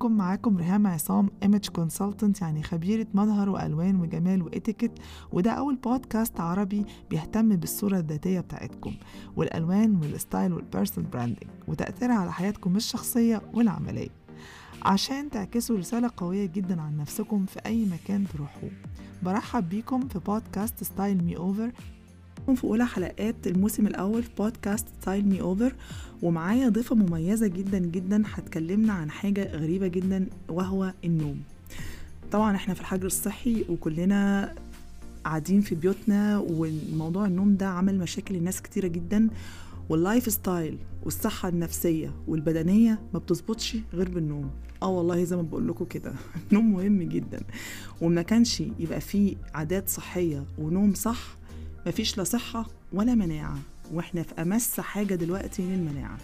عليكم 0.00 0.16
معاكم 0.16 0.56
ريهام 0.56 0.86
عصام 0.86 1.30
image 1.42 1.68
consultant 1.68 2.40
يعني 2.40 2.62
خبيرة 2.62 3.06
مظهر 3.14 3.48
وألوان 3.48 4.00
وجمال 4.00 4.42
وإتيكيت 4.42 4.92
وده 5.32 5.50
أول 5.50 5.76
بودكاست 5.76 6.40
عربي 6.40 6.84
بيهتم 7.10 7.56
بالصورة 7.56 7.98
الذاتية 7.98 8.40
بتاعتكم 8.40 8.94
والألوان 9.36 9.96
وال 9.96 10.12
style 10.12 10.52
وال 10.52 10.64
personal 10.64 11.10
branding 11.10 11.50
وتأثيرها 11.68 12.14
على 12.14 12.32
حياتكم 12.32 12.76
الشخصية 12.76 13.42
والعملية. 13.54 14.08
عشان 14.82 15.30
تعكسوا 15.30 15.76
رسالة 15.76 16.10
قوية 16.16 16.46
جدا 16.46 16.80
عن 16.80 16.96
نفسكم 16.96 17.46
في 17.46 17.60
أي 17.66 17.86
مكان 17.86 18.24
تروحوه. 18.34 18.70
برحب 19.22 19.68
بيكم 19.68 20.08
في 20.08 20.18
بودكاست 20.18 20.84
Style 20.84 21.24
Me 21.24 21.36
Over 21.36 21.70
في 22.56 22.64
أولى 22.64 22.86
حلقات 22.86 23.46
الموسم 23.46 23.86
الأول 23.86 24.22
في 24.22 24.30
بودكاست 24.38 24.86
Style 25.00 25.26
Me 25.28 25.40
Over 25.40 25.72
ومعايا 26.22 26.68
ضيفة 26.68 26.96
مميزة 26.96 27.46
جدا 27.46 27.78
جدا 27.78 28.22
هتكلمنا 28.26 28.92
عن 28.92 29.10
حاجة 29.10 29.56
غريبة 29.56 29.86
جدا 29.86 30.26
وهو 30.48 30.92
النوم. 31.04 31.40
طبعا 32.32 32.56
إحنا 32.56 32.74
في 32.74 32.80
الحجر 32.80 33.06
الصحي 33.06 33.64
وكلنا 33.68 34.54
قاعدين 35.24 35.60
في 35.60 35.74
بيوتنا 35.74 36.38
والموضوع 36.38 37.26
النوم 37.26 37.56
ده 37.56 37.66
عمل 37.66 37.98
مشاكل 37.98 38.34
لناس 38.34 38.62
كتيرة 38.62 38.86
جدا. 38.88 39.28
وال 39.88 40.32
lifestyle 40.32 40.78
والصحة 41.04 41.48
النفسية 41.48 42.12
والبدنية 42.28 42.98
ما 43.14 43.18
بتظبطش 43.18 43.76
غير 43.92 44.08
بالنوم. 44.08 44.50
آه 44.82 44.88
والله 44.88 45.24
زي 45.24 45.36
ما 45.36 45.42
بقول 45.42 45.68
لكم 45.68 45.84
كده 45.84 46.12
النوم 46.52 46.72
مهم 46.72 47.02
جدا. 47.02 47.40
وما 48.00 48.22
كانش 48.22 48.60
يبقى 48.78 49.00
فيه 49.00 49.36
عادات 49.54 49.88
صحية 49.88 50.44
ونوم 50.58 50.94
صح 50.94 51.39
مفيش 51.86 52.18
لا 52.18 52.24
صحة 52.24 52.66
ولا 52.92 53.14
مناعة 53.14 53.58
وإحنا 53.92 54.22
في 54.22 54.42
أمس 54.42 54.80
حاجة 54.80 55.14
دلوقتي 55.14 55.62
للمناعة 55.62 56.18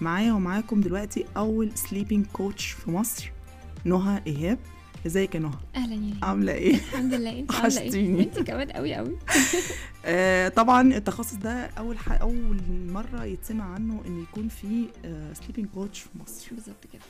معايا 0.00 0.32
ومعاكم 0.32 0.80
دلوقتي 0.80 1.24
أول 1.36 1.70
sleeping 1.74 2.26
coach 2.32 2.66
في 2.66 2.90
مصر 2.90 3.30
نهى 3.84 4.22
إيهاب. 4.26 4.58
إزيك 5.06 5.34
يا 5.34 5.40
نهى؟ 5.40 5.52
أهلا 5.76 5.94
يا 5.94 6.14
عاملة 6.22 6.52
إيه؟ 6.52 6.74
الحمد 6.74 7.14
لله. 7.14 7.38
أنت 7.38 7.54
عاملة. 7.54 7.80
إيه؟ 7.80 8.22
أنت 8.22 8.38
كمان 8.38 8.70
قوي 8.70 8.94
قوي. 8.94 9.16
آه 10.04 10.48
طبعا 10.48 10.94
التخصص 10.94 11.34
ده 11.34 11.70
أول 11.78 11.98
ح... 11.98 12.12
أول 12.12 12.60
مرة 12.70 13.24
يتسمع 13.24 13.64
عنه 13.64 14.02
إن 14.06 14.22
يكون 14.22 14.48
في 14.48 14.86
sleeping 15.34 15.66
coach 15.74 16.00
في 16.00 16.08
مصر. 16.22 16.48
بالظبط 16.54 16.84
كده. 16.92 17.02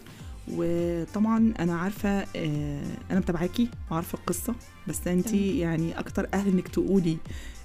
وطبعا 0.48 1.54
أنا 1.58 1.76
عارفة 1.78 2.08
آه، 2.36 2.82
أنا 3.10 3.18
متابعاكي 3.20 3.68
وعارفة 3.90 4.18
القصة 4.18 4.54
بس 4.88 5.06
انت. 5.08 5.32
يعني 5.32 5.98
أكتر 5.98 6.28
أهل 6.34 6.48
إنك 6.48 6.68
تقولي 6.68 7.16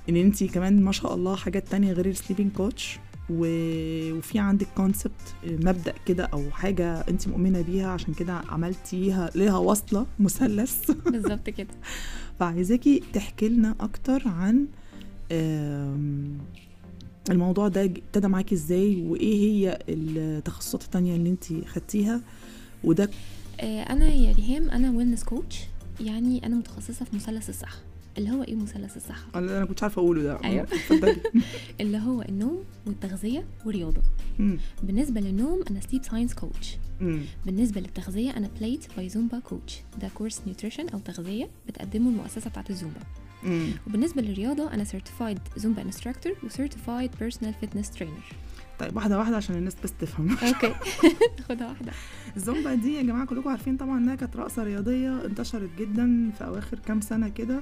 إن 0.10 0.16
أنت 0.16 0.44
كمان 0.44 0.82
ما 0.84 0.92
شاء 0.92 1.16
الله 1.16 1.36
حاجات 1.36 1.68
تانية 1.68 1.94
غير 1.94 2.06
ال 2.06 2.11
sleeping 2.11 2.52
coach 2.52 3.00
وفي 3.30 4.40
عندك 4.40 4.68
concept 4.76 5.36
مبدأ 5.46 5.94
كده 6.06 6.24
أو 6.26 6.52
حاجة 6.52 6.94
أنت 7.00 7.28
مؤمنة 7.28 7.62
بيها 7.62 7.88
عشان 7.88 8.14
كده 8.14 8.34
عملتيها 8.34 9.30
ليها 9.36 9.58
وصلة 9.58 10.06
مثلث. 10.20 10.92
بالظبط 10.92 11.50
كده. 11.58 11.68
فعايزاكي 12.40 13.04
تحكي 13.14 13.50
لنا 13.50 13.76
أكتر 13.80 14.24
عن 14.28 14.66
الموضوع 17.30 17.68
ده 17.68 17.84
ابتدى 17.86 18.28
معاكي 18.28 18.56
إزاي؟ 18.56 19.02
وإيه 19.08 19.42
هي 19.52 19.80
التخصصات 19.90 20.84
التانية 20.84 21.16
اللي 21.16 21.30
أنت 21.30 21.46
خدتيها؟ 21.68 22.22
وده 22.84 23.10
آه 23.60 23.82
أنا 23.84 24.08
يا 24.08 24.32
ريهام 24.36 24.70
أنا 24.70 24.92
wellness 24.92 25.24
coach 25.24 25.60
يعني 26.02 26.46
أنا 26.46 26.56
متخصصة 26.56 27.06
في 27.06 27.16
مثلث 27.16 27.50
الصحة. 27.50 27.78
اللي 28.18 28.32
هو 28.32 28.44
إيه 28.44 28.56
مثلث 28.56 28.98
الصحة؟ 28.98 29.26
اللي 29.36 29.58
أنا 29.58 29.66
كنتش 29.66 29.84
عارفة 29.84 30.00
أقوله 30.00 30.22
ده. 30.24 30.40
اتفضلي. 30.64 31.18
اللي 31.82 31.98
هو 31.98 32.22
النوم 32.22 32.64
والتغذية 32.88 33.46
والرياضة. 33.66 34.02
مم. 34.40 34.58
بالنسبة 34.84 35.22
للنوم 35.22 35.64
أنا 35.72 35.80
sleep 35.80 36.04
science 36.04 36.34
coach. 36.34 36.78
بالنسبة 37.46 37.82
للتغذية 37.82 38.38
أنا 38.38 38.50
Plate 38.60 38.86
by 38.98 39.10
Zumba 39.10 39.40
coach 39.40 39.80
ده 40.02 40.10
كورس 40.16 40.42
nutrition 40.46 40.90
أو 40.90 41.00
تغذية 41.00 41.50
بتقدمه 41.68 42.10
المؤسسة 42.10 42.50
بتاعت 42.50 42.70
الزومبا. 42.70 43.00
مم. 43.44 43.70
وبالنسبة 43.88 44.22
للرياضة 44.22 44.74
أنا 44.74 44.84
certified 44.84 45.40
Zumba 45.58 45.82
instructor 45.82 46.34
و 46.44 46.50
certified 46.50 47.12
personal 47.20 47.54
fitness 47.54 47.92
trainer 47.92 48.24
طيب 48.80 48.96
واحدة 48.96 49.18
واحدة 49.18 49.36
عشان 49.36 49.56
الناس 49.56 49.76
بس 49.84 49.94
تفهم. 50.02 50.30
okay. 50.48 50.74
خدها 51.50 51.68
واحدة. 51.70 51.92
الزومبا 52.36 52.74
دي 52.76 52.94
يا 52.96 53.02
جماعة 53.02 53.26
كلكم 53.26 53.50
عارفين 53.50 53.78
طبعا 53.78 53.98
إنها 53.98 54.16
كانت 54.16 54.36
رقصة 54.36 54.64
رياضية 54.64 55.26
انتشرت 55.26 55.70
جدا 55.80 56.32
في 56.38 56.44
أواخر 56.44 56.80
كام 56.80 57.02
سنة 57.02 57.30
كده. 57.30 57.62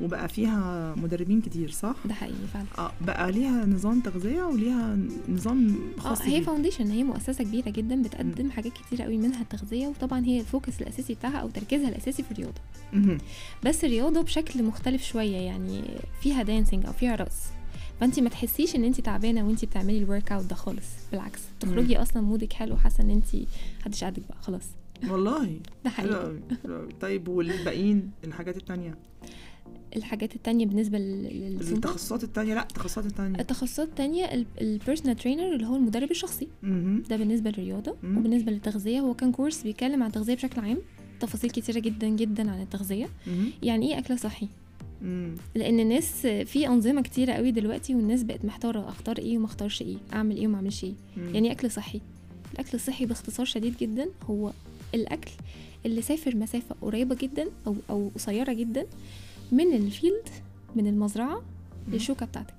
وبقى 0.00 0.28
فيها 0.28 0.94
مدربين 0.96 1.40
كتير 1.40 1.70
صح؟ 1.70 1.94
ده 2.04 2.14
حقيقي 2.14 2.46
فعلا. 2.54 2.66
آه 2.78 2.92
بقى 3.00 3.32
ليها 3.32 3.66
نظام 3.66 4.00
تغذية 4.00 4.42
وليها 4.42 4.98
نظام 5.28 5.76
آه 5.98 6.00
خاص 6.00 6.22
هي 6.22 6.30
بيها. 6.30 6.40
foundation 6.46 6.86
هي 6.90 7.04
مؤسسة 7.04 7.44
كبيرة 7.44 7.70
جدا 7.70 8.02
بتقدم 8.02 8.50
حاجات 8.50 8.72
كتير 8.72 9.02
قوي 9.02 9.16
منها 9.18 9.42
التغذية 9.42 9.86
وطبعا 9.88 10.24
هي 10.24 10.40
ال 10.40 10.47
focus 10.47 10.80
الأساسي 10.82 11.14
بتاعها 11.14 11.36
أو 11.36 11.48
تركيزها 11.48 11.88
الأساسي 11.88 12.22
في 12.22 12.30
الرياضة. 12.30 12.60
مهم. 12.92 13.18
بس 13.64 13.84
الرياضة 13.84 14.20
بشكل 14.22 14.62
مختلف 14.62 15.04
شوية 15.04 15.36
يعني 15.36 15.82
فيها 16.22 16.42
dancing 16.42 16.86
أو 16.86 16.92
فيها 16.92 17.16
رقص. 17.16 17.38
فانت 18.00 18.20
ما 18.20 18.28
تحسيش 18.28 18.76
إن 18.76 18.84
انت 18.84 19.00
تعبانة 19.00 19.46
وانت 19.46 19.64
بتعملي 19.64 19.98
ال 19.98 20.32
workout 20.32 20.44
ده 20.44 20.54
خالص 20.56 20.86
بالعكس. 21.12 21.40
تخرجي 21.60 22.02
أصلا 22.02 22.22
مودك 22.22 22.52
حلو 22.52 22.76
حاسة 22.76 23.04
إن 23.04 23.10
انت 23.10 23.26
محدش 23.80 24.04
قدك 24.04 24.22
بقى 24.28 24.38
خلاص. 24.42 24.62
والله. 25.08 25.60
ده 25.84 25.90
حقيقي. 25.90 26.38
طيب 27.00 27.28
والباقيين 27.28 28.10
الحاجات 28.24 28.56
التانية؟ 28.56 28.98
الحاجات 29.96 30.34
التانية 30.36 30.66
بالنسبة 30.66 30.98
لل- 30.98 31.60
التخصصات 31.72 32.24
التانية 32.24 32.54
لا 32.54 32.62
التخصصات 32.62 33.06
التانية 33.06 33.40
التخصصات 33.40 33.88
التانية 33.88 34.46
ال 34.60 34.66
personal 34.66 35.16
trainer 35.16 35.54
اللي 35.54 35.66
هو 35.66 35.76
المدرب 35.76 36.10
الشخصي 36.10 36.48
مهم. 36.62 37.02
ده 37.10 37.16
بالنسبة 37.16 37.50
للرياضة 37.50 37.94
مم. 38.02 38.18
وبالنسبة 38.18 38.52
للتغذية 38.52 39.00
هو 39.00 39.14
كان 39.14 39.32
كورس 39.32 39.62
بيتكلم 39.62 40.02
عن 40.02 40.08
التغذية 40.08 40.34
بشكل 40.34 40.60
عام 40.60 40.78
تفاصيل 41.20 41.50
كتيرة 41.50 41.78
جدا 41.78 42.08
جدا 42.08 42.50
عن 42.50 42.62
التغذية 42.62 43.08
مهم. 43.26 43.50
يعني 43.62 43.92
إيه 43.92 43.98
أكل 43.98 44.18
صحي 44.18 44.48
مم. 45.02 45.34
لأن 45.54 45.80
الناس 45.80 46.26
في 46.26 46.66
أنظمة 46.68 47.02
كتيرة 47.02 47.32
قوي 47.32 47.50
دلوقتي 47.50 47.94
والناس 47.94 48.22
بقت 48.22 48.44
محتارة 48.44 48.88
أختار 48.88 49.18
إيه 49.18 49.36
وما 49.38 49.46
أختارش 49.46 49.82
إيه 49.82 49.96
أعمل 50.12 50.36
إيه 50.36 50.46
وما 50.46 50.56
أعملش 50.56 50.84
إيه 50.84 50.92
مم. 51.16 51.34
يعني 51.34 51.48
إيه 51.48 51.52
أكل 51.54 51.70
صحي 51.70 52.00
الأكل 52.54 52.70
الصحي 52.74 53.06
باختصار 53.06 53.46
شديد 53.46 53.74
جدا 53.80 54.06
هو 54.30 54.50
الأكل 54.94 55.30
اللي 55.86 56.02
سافر 56.02 56.36
مسافة 56.36 56.74
قريبة 56.82 57.14
جدا 57.14 57.46
أو 57.66 57.74
أو 57.90 58.10
قصيرة 58.14 58.52
جدا 58.52 58.86
من 59.52 59.72
الفيلد 59.72 60.28
من 60.76 60.86
المزرعة. 60.86 61.42
للشوكة 61.88 62.26
بتاعتك. 62.26 62.54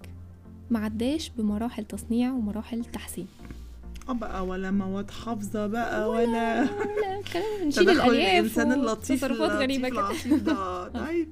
معداش 0.72 1.30
بمراحل 1.38 1.86
تصنيع 1.86 2.32
ومراحل 2.32 2.86
تحسين. 2.86 3.28
آه 4.10 4.14
بقى 4.14 4.46
ولا 4.48 4.72
مواد 4.72 5.12
حافظة 5.12 5.68
بقى 5.68 6.10
ولا 6.10 6.64
لا 6.64 7.22
كلام. 7.34 7.46
نشيل 7.68 7.90
الألياف 7.90 8.40
الإنسان 8.40 8.72
اللطيف 8.72 9.26
اللطيف 9.26 9.52
غريبة 9.52 9.90
كده. 9.90 10.00
اللطيف 10.12 10.34
ده. 10.44 10.92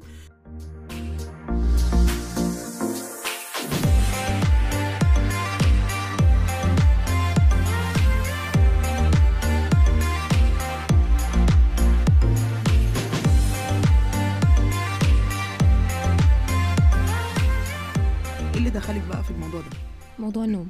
بقى 19.09 19.23
في 19.23 19.31
الموضوع 19.31 19.61
ده؟ 19.61 19.77
موضوع 20.19 20.43
النوم. 20.45 20.69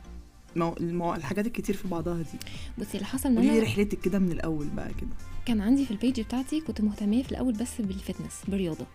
المو... 0.55 0.75
المو... 0.79 1.15
الحاجات 1.15 1.47
الكتير 1.47 1.75
في 1.75 1.87
بعضها 1.87 2.17
دي. 2.17 2.39
بصي 2.77 2.93
اللي 2.93 3.05
حصل 3.05 3.29
إن 3.29 3.35
قولي 3.37 3.49
لي 3.51 3.59
رحلتك 3.59 3.99
كده 3.99 4.19
من 4.19 4.31
الأول 4.31 4.67
بقى 4.67 4.89
كده. 4.93 5.09
كان 5.45 5.61
عندي 5.61 5.85
في 5.85 5.91
ال 5.91 5.97
page 5.97 6.21
بتاعتي 6.21 6.61
كنت 6.61 6.81
مهتميه 6.81 7.23
في 7.23 7.31
الأول 7.31 7.53
بس 7.53 7.81
بال 7.81 7.94
fitness 7.94 8.41
بالرياضة. 8.47 8.85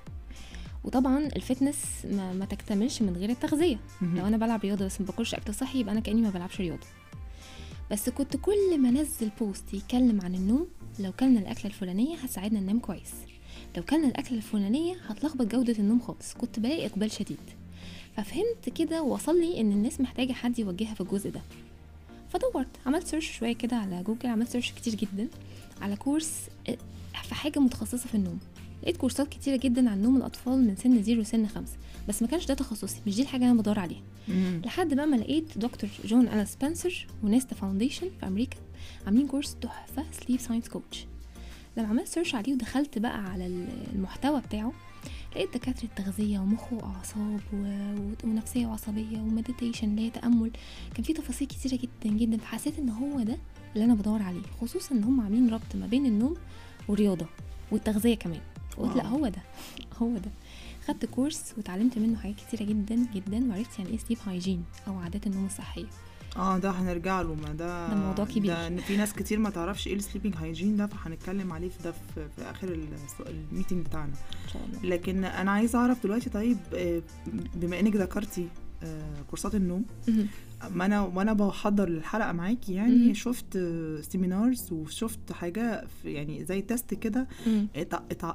وطبعا 0.84 1.18
ال 1.18 1.25
fitness 1.25 1.76
ما, 2.04 2.32
ما 2.32 2.44
تكتملش 2.44 3.02
من 3.02 3.16
غير 3.16 3.30
التغذية. 3.30 3.76
مهم. 4.00 4.18
لو 4.18 4.26
أنا 4.26 4.36
بلعب 4.36 4.60
رياضة 4.60 4.84
بس 4.84 5.00
ما 5.00 5.06
باكلش 5.06 5.34
أكل 5.34 5.54
صحي 5.54 5.80
يبقى 5.80 5.92
أنا 5.92 6.00
كأني 6.00 6.22
ما 6.22 6.30
بلعبش 6.30 6.60
رياضة. 6.60 6.86
بس 7.90 8.08
كنت 8.08 8.36
كل 8.36 8.78
ما 8.80 8.88
أنزل 8.88 9.30
post 9.40 9.74
يتكلم 9.74 10.20
عن 10.20 10.34
النوم 10.34 10.66
لو 10.98 11.12
كلنا 11.12 11.40
الأكلة 11.40 11.66
الفلانية 11.66 12.16
هتساعدنا 12.16 12.60
ننام 12.60 12.78
كويس. 12.78 13.12
لو 13.76 13.82
كلنا 13.82 14.06
الأكلة 14.08 14.36
الفلانية 14.38 14.96
هتلخبط 15.06 15.46
جودة 15.46 15.74
النوم 15.78 16.00
خالص. 16.00 16.34
كنت 16.34 16.60
بلاقي 16.60 16.86
إقبال 16.86 17.10
شديد. 17.10 17.38
ففهمت 18.16 18.68
كده 18.76 19.02
ووصل 19.02 19.40
لي 19.40 19.60
إن 19.60 19.72
الناس 19.72 20.00
محتاجة 20.00 20.32
حد 20.32 20.58
يوجهها 20.58 20.94
في 20.94 21.00
الجزء 21.00 21.30
ده. 21.30 21.40
فدورت 22.32 22.68
عملت 22.86 23.06
search 23.06 23.38
شوية 23.38 23.52
كده 23.54 23.76
على 23.76 24.02
جوجل 24.02 24.28
عملت 24.28 24.48
search 24.50 24.72
كتير 24.72 24.94
جدا 24.94 25.28
على 25.80 25.96
كورس 25.96 26.40
آه، 26.68 26.76
في 27.22 27.34
حاجة 27.34 27.58
متخصصة 27.58 28.08
في 28.08 28.14
النوم. 28.14 28.38
لقيت 28.82 28.96
كورسات 28.96 29.28
كتيرة 29.28 29.56
جدا 29.56 29.90
عن 29.90 30.02
نوم 30.02 30.16
الأطفال 30.16 30.66
من 30.66 30.76
سن 30.76 31.02
zero 31.02 31.20
لسن 31.22 31.46
خمسة 31.46 31.76
بس 32.08 32.22
ما 32.22 32.28
كانش 32.28 32.46
ده 32.46 32.54
تخصصي 32.54 33.00
مش 33.06 33.16
دي 33.16 33.22
الحاجة 33.22 33.40
اللي 33.42 33.50
أنا 33.52 33.60
بدور 33.60 33.78
عليها. 33.78 34.02
مم. 34.28 34.62
لحد 34.64 34.94
بقى 34.94 35.06
ما 35.06 35.16
لقيت 35.16 35.58
دكتور 35.58 35.90
جون 36.04 36.28
إليس 36.28 36.44
سبنسر 36.44 37.06
و 37.22 37.27
NESTA 37.27 37.54
Foundation 37.54 38.08
في 38.20 38.26
أمريكا 38.26 38.56
عاملين 39.06 39.26
كورس 39.26 39.56
تحفة 39.60 40.04
sleep 40.12 40.40
science 40.40 40.68
coach 40.68 41.06
لما 41.76 41.88
عملت 41.88 42.06
search 42.08 42.34
عليه 42.34 42.52
ودخلت 42.54 42.98
بقى 42.98 43.24
على 43.30 43.46
ال- 43.46 43.68
المحتوى 43.94 44.40
بتاعه 44.40 44.72
لقيت 45.34 45.54
دكاترة 45.54 45.88
تغذية 45.96 46.38
ومخ 46.38 46.72
وأعصاب 46.72 47.40
و... 47.52 47.56
ونفسية 48.24 48.66
وعصبية 48.66 49.18
و 49.18 49.24
meditation 49.24 49.88
اللي 49.90 50.06
هي 50.06 50.10
تأمل. 50.10 50.50
كان 50.94 51.02
في 51.04 51.12
تفاصيل 51.12 51.48
كتيرة 51.48 51.78
جدا 51.82 52.16
جدا 52.16 52.36
فحسيت 52.36 52.78
إن 52.78 52.88
هو 52.88 53.20
ده 53.22 53.36
اللي 53.74 53.84
أنا 53.84 53.94
بدور 53.94 54.22
عليه 54.22 54.42
خصوصا 54.60 54.94
إن 54.94 55.04
هم 55.04 55.20
عاملين 55.20 55.50
ربط 55.50 55.74
ما 55.76 55.86
بين 55.86 56.06
النوم 56.06 56.34
والرياضة 56.88 57.26
والتغذية 57.70 58.14
كمان. 58.14 58.40
قلت 58.78 58.96
لا. 58.96 59.06
هو 59.06 59.28
ده 59.28 59.42
هو 60.02 60.16
ده. 60.18 60.30
خدت 60.86 61.04
كورس 61.04 61.54
وتعلمت 61.58 61.98
منه 61.98 62.16
حاجات 62.18 62.36
كتيرة 62.36 62.64
جدا 62.64 63.06
جدا 63.14 63.48
وعرفت 63.50 63.78
يعني 63.78 63.90
إيه 63.90 63.98
sleep 63.98 64.18
hygiene 64.26 64.64
أو 64.88 64.98
عادات 64.98 65.26
النوم 65.26 65.46
الصحية. 65.46 65.86
آه 66.36 66.58
ده 66.58 66.70
هنرجع 66.70 67.20
له. 67.22 67.34
ما 67.34 67.48
ده 67.52 67.88
ده 67.88 67.94
موضوع 67.94 68.24
كبير. 68.24 68.54
ده 68.54 68.76
في 68.76 68.96
ناس 68.96 69.12
كتير 69.12 69.38
ما 69.38 69.50
تعرفش 69.50 69.86
إيه 69.86 69.94
ال 69.94 69.98
sleeping 69.98 70.34
hygiene 70.36 70.76
ده 70.76 70.86
فهنتكلم 70.86 71.52
عليه 71.52 71.68
في 71.68 71.82
ده 71.84 71.92
في, 71.92 72.28
في 72.36 72.50
آخر 72.50 72.68
ال 73.52 73.56
meeting 73.56 73.86
بتاعنا. 73.86 74.12
إن 74.44 74.48
شاء 74.52 74.62
الله. 74.64 74.90
لكن 74.96 75.24
أنا 75.24 75.50
عايزة 75.50 75.78
أعرف 75.78 76.02
دلوقتي 76.02 76.30
طيب 76.30 76.56
آه، 76.74 77.02
بما 77.54 77.80
إنك 77.80 77.96
ذكرتي 77.96 78.48
كورسات 79.30 79.54
النوم. 79.54 79.84
ما 80.70 80.86
أنا 80.86 81.00
وأنا 81.00 81.32
بحضر 81.32 81.88
الحلقة 81.88 82.32
معاكي 82.32 82.74
يعني 82.74 82.94
مهم. 82.96 83.14
شفت 83.14 83.58
seminars 84.10 84.72
وشفت 84.72 85.32
حاجة 85.32 85.84
في 86.02 86.12
يعني 86.12 86.44
زي 86.44 86.62
test 86.62 86.94
كده 86.94 87.26
مم. 87.46 87.66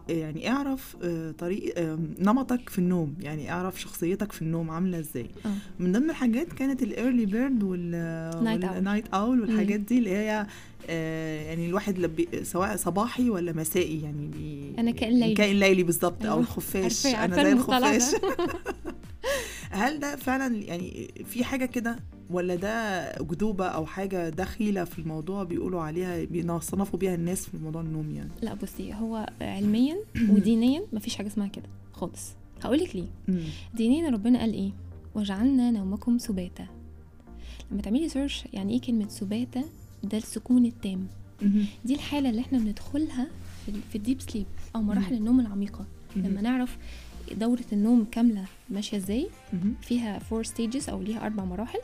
يعني 0.09 0.51
اعرف 0.51 0.97
آه، 1.03 1.31
طريق 1.31 1.73
آه، 1.77 1.99
نمطك 2.19 2.69
في 2.69 2.79
النوم 2.79 3.15
يعني 3.21 3.51
اعرف 3.51 3.81
شخصيتك 3.81 4.31
في 4.31 4.41
النوم 4.41 4.71
عاملة 4.71 4.99
إزاي 4.99 5.29
من 5.79 5.91
ضمن 5.91 6.09
الحاجات 6.09 6.53
كانت 6.53 6.83
ال 6.83 6.90
early 6.90 7.25
bird. 7.25 7.63
وال 7.63 8.04
night 8.04 9.07
owl 9.07 9.41
والحاجات 9.41 9.79
دي 9.79 9.97
اللي 9.97 10.09
هي 10.09 10.45
آه، 10.89 11.41
يعني 11.41 11.65
الواحد 11.69 12.25
سواء 12.43 12.75
صباحي 12.75 13.29
ولا 13.29 13.51
مسائي 13.53 14.01
يعني 14.01 14.27
بي 14.27 14.73
أنا 14.79 14.91
كائن 14.91 15.19
ليلي. 15.19 15.33
كائن 15.33 15.59
ليلي 15.59 15.83
بالظبط 15.83 16.25
أو 16.25 16.31
أيوة. 16.31 16.39
الخفاش 16.39 17.05
أنا 17.05 17.35
زي. 17.35 17.51
الخفاش 17.51 18.03
هل 19.69 19.99
ده 19.99 20.15
فعلا 20.15 20.55
يعني 20.55 21.11
في 21.25 21.43
حاجة 21.43 21.65
كده 21.65 21.99
ولا 22.29 22.55
ده 22.55 23.11
جذوبه 23.23 23.65
أو 23.67 23.85
حاجة 23.85 24.29
دخيلة 24.29 24.83
في 24.83 24.99
الموضوع 24.99 25.43
بيقولوا 25.43 25.81
عليها 25.81 26.25
بيصنفوا 26.25 26.99
بيها 26.99 27.15
الناس 27.15 27.45
في 27.45 27.57
موضوع 27.57 27.81
النوم 27.81 28.11
يعني 28.11 28.29
لا 28.41 28.53
بصي 28.53 28.93
هو 28.93 29.29
علميا 29.41 29.97
ودينيا 30.29 30.81
مفيش 30.93 31.15
حاجة 31.15 31.27
اسمها 31.27 31.47
كده 31.47 31.65
خالص 31.93 32.31
هقولك 32.63 32.95
ليه 32.95 33.07
مم. 33.27 33.39
دينيا 33.73 34.09
ربنا 34.09 34.39
قال 34.39 34.53
إيه 34.53 34.71
وجعلنا 35.15 35.71
نومكم 35.71 36.17
سباتا 36.17 36.67
لما 37.71 37.81
تعملي 37.81 38.09
search 38.09 38.43
يعني 38.53 38.73
إيه 38.73 38.81
كلمة 38.81 39.07
سباتا 39.07 39.63
ده 40.03 40.17
السكون 40.17 40.65
التام. 40.65 41.07
دي 41.85 41.93
الحالة 41.95 42.29
اللي 42.29 42.41
إحنا 42.41 42.59
بندخلها 42.59 43.27
في, 43.65 43.71
ال- 43.71 43.81
في 43.89 43.97
ال 43.97 44.02
deep 44.02 44.21
sleep 44.21 44.45
أو 44.75 44.81
مراحل. 44.81 45.13
النوم 45.15 45.39
العميقة 45.39 45.85
لما. 46.15 46.41
نعرف 46.41 46.77
دورة 47.31 47.65
النوم 47.73 48.05
كاملة 48.11 48.45
ماشية 48.69 48.97
إزاي. 48.97 49.29
فيها 49.81 50.19
four 50.19 50.43
stages 50.43 50.89
أو 50.89 51.01
ليها 51.01 51.25
أربع 51.25 51.45
مراحل. 51.45 51.79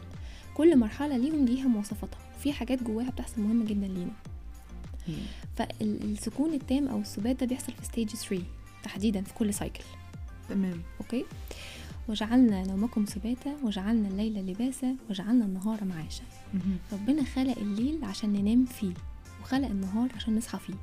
كل 0.57 0.77
مرحلة 0.77 1.17
ليهم 1.17 1.45
ليها 1.45 1.67
مواصفاتها. 1.67 2.19
في 2.39 2.53
حاجات 2.53 2.83
جواها 2.83 3.09
بتحصل 3.09 3.41
مهمة 3.41 3.65
جدا 3.65 3.87
لينا. 3.87 4.11
فالسكون 5.55 6.53
التام 6.53 6.87
أو 6.87 6.99
السبات 6.99 7.39
ده 7.39 7.45
بيحصل 7.45 7.73
في 7.73 7.85
stage 7.85 8.09
3 8.09 8.43
تحديدا 8.83 9.21
في 9.21 9.33
كل 9.33 9.53
cycle 9.53 9.83
تمام. 10.49 10.81
okay؟ 11.01 11.25
وجعلنا 12.09 12.63
نومكم 12.63 13.05
سباتا 13.05 13.55
وجعلنا 13.63 14.07
الليل 14.07 14.45
لباسا 14.45 14.95
وجعلنا 15.09 15.45
النهار 15.45 15.83
معاشا. 15.83 16.23
ربنا 16.93 17.23
خلق 17.23 17.57
الليل 17.57 18.03
عشان 18.03 18.33
ننام 18.33 18.65
فيه 18.65 18.93
وخلق 19.41 19.67
النهار 19.67 20.09
عشان 20.15 20.35
نصحى 20.35 20.59
فيه. 20.59 20.73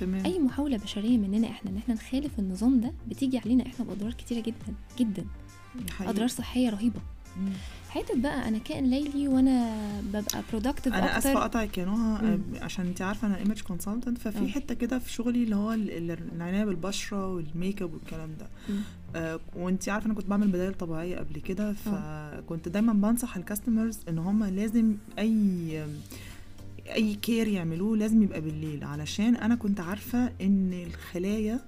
تمام 0.00 0.24
أي 0.24 0.38
محاولة 0.38 0.76
بشرية 0.76 1.18
مننا 1.18 1.48
إحنا 1.48 1.70
إن 1.70 1.76
إحنا 1.76 1.94
نخالف 1.94 2.38
النظام 2.38 2.80
ده 2.80 2.92
بتيجي 3.08 3.38
علينا 3.38 3.66
إحنا 3.66 3.84
بأضرار 3.84 4.12
كتيرة 4.12 4.40
جدا 4.40 4.74
جدا 4.98 5.24
حقيقي. 5.90 6.10
أضرار 6.10 6.28
صحية 6.28 6.70
رهيبة. 6.70 7.00
حتة 7.90 8.16
بقى 8.20 8.48
أنا 8.48 8.58
كائن 8.58 8.84
ليلي 8.90 9.28
وأنا 9.28 9.76
ببقى 10.02 10.42
productive 10.52 10.94
أنا 10.94 11.18
آسفة 11.18 11.38
أقطعك 11.42 11.78
يا 11.78 11.84
نهى. 11.84 12.18
آه، 12.22 12.38
عشان 12.64 12.86
انت 12.86 13.02
عارفة 13.02 13.26
أنا 13.28 13.38
image 13.38 13.60
consultant 13.60 14.18
ففي 14.18 14.38
آه. 14.44 14.46
حتة 14.48 14.74
كده 14.74 14.98
في 14.98 15.12
شغلي 15.12 15.42
اللي 15.44 15.56
هو 15.56 15.72
ال- 15.72 15.90
ال- 15.90 16.18
العناية 16.36 16.64
بالبشرة 16.64 17.34
وال 17.34 17.50
make 17.50 17.82
up 17.82 17.92
والكلام 17.94 18.30
ده. 18.40 18.46
آه 19.16 19.40
وانت 19.56 19.88
عارفة 19.88 20.06
أنا 20.06 20.14
كنت 20.14 20.26
بعمل 20.26 20.46
بدائل 20.48 20.74
طبيعية 20.74 21.16
قبل 21.16 21.40
كده 21.40 21.72
فكنت 21.72 22.68
دايما 22.68 22.92
بنصح 22.92 23.36
الكاستمرز 23.36 23.98
إن 24.08 24.18
هم 24.18 24.44
لازم 24.44 24.94
أي 25.18 25.84
أي 26.92 27.14
كير 27.14 27.48
يعملوه 27.48 27.96
لازم 27.96 28.22
يبقى 28.22 28.40
بالليل. 28.40 28.84
علشان 28.84 29.36
أنا 29.36 29.54
كنت 29.54 29.80
عارفة 29.80 30.32
إن 30.40 30.72
الخلايا 30.86 31.60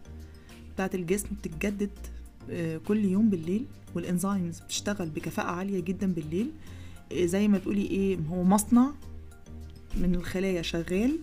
بتاعت 0.74 0.94
الجسم 0.94 1.28
بتتجدد 1.38 1.90
آه، 2.50 2.76
كل 2.78 3.04
يوم 3.04 3.30
بالليل 3.30 3.64
والانزيمز 3.94 4.60
بتشتغل 4.60 5.10
بكفاءة 5.10 5.46
عالية 5.50 5.80
جدا 5.80 6.12
بالليل. 6.12 6.50
آه، 7.12 7.24
زي 7.24 7.48
ما 7.48 7.58
تقولي 7.58 7.82
إيه 7.82 8.18
هو 8.30 8.42
مصنع 8.44 8.92
من 9.96 10.14
الخلايا 10.14 10.62
شغال. 10.62 11.18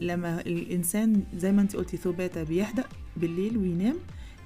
لما 0.00 0.40
الإنسان 0.40 1.22
زي 1.36 1.52
ما 1.52 1.62
أنت 1.62 1.76
قلتي 1.76 1.96
ثوباتا 1.96 2.42
بيهدأ 2.42 2.84
بالليل 3.16 3.56
وينام 3.56 3.96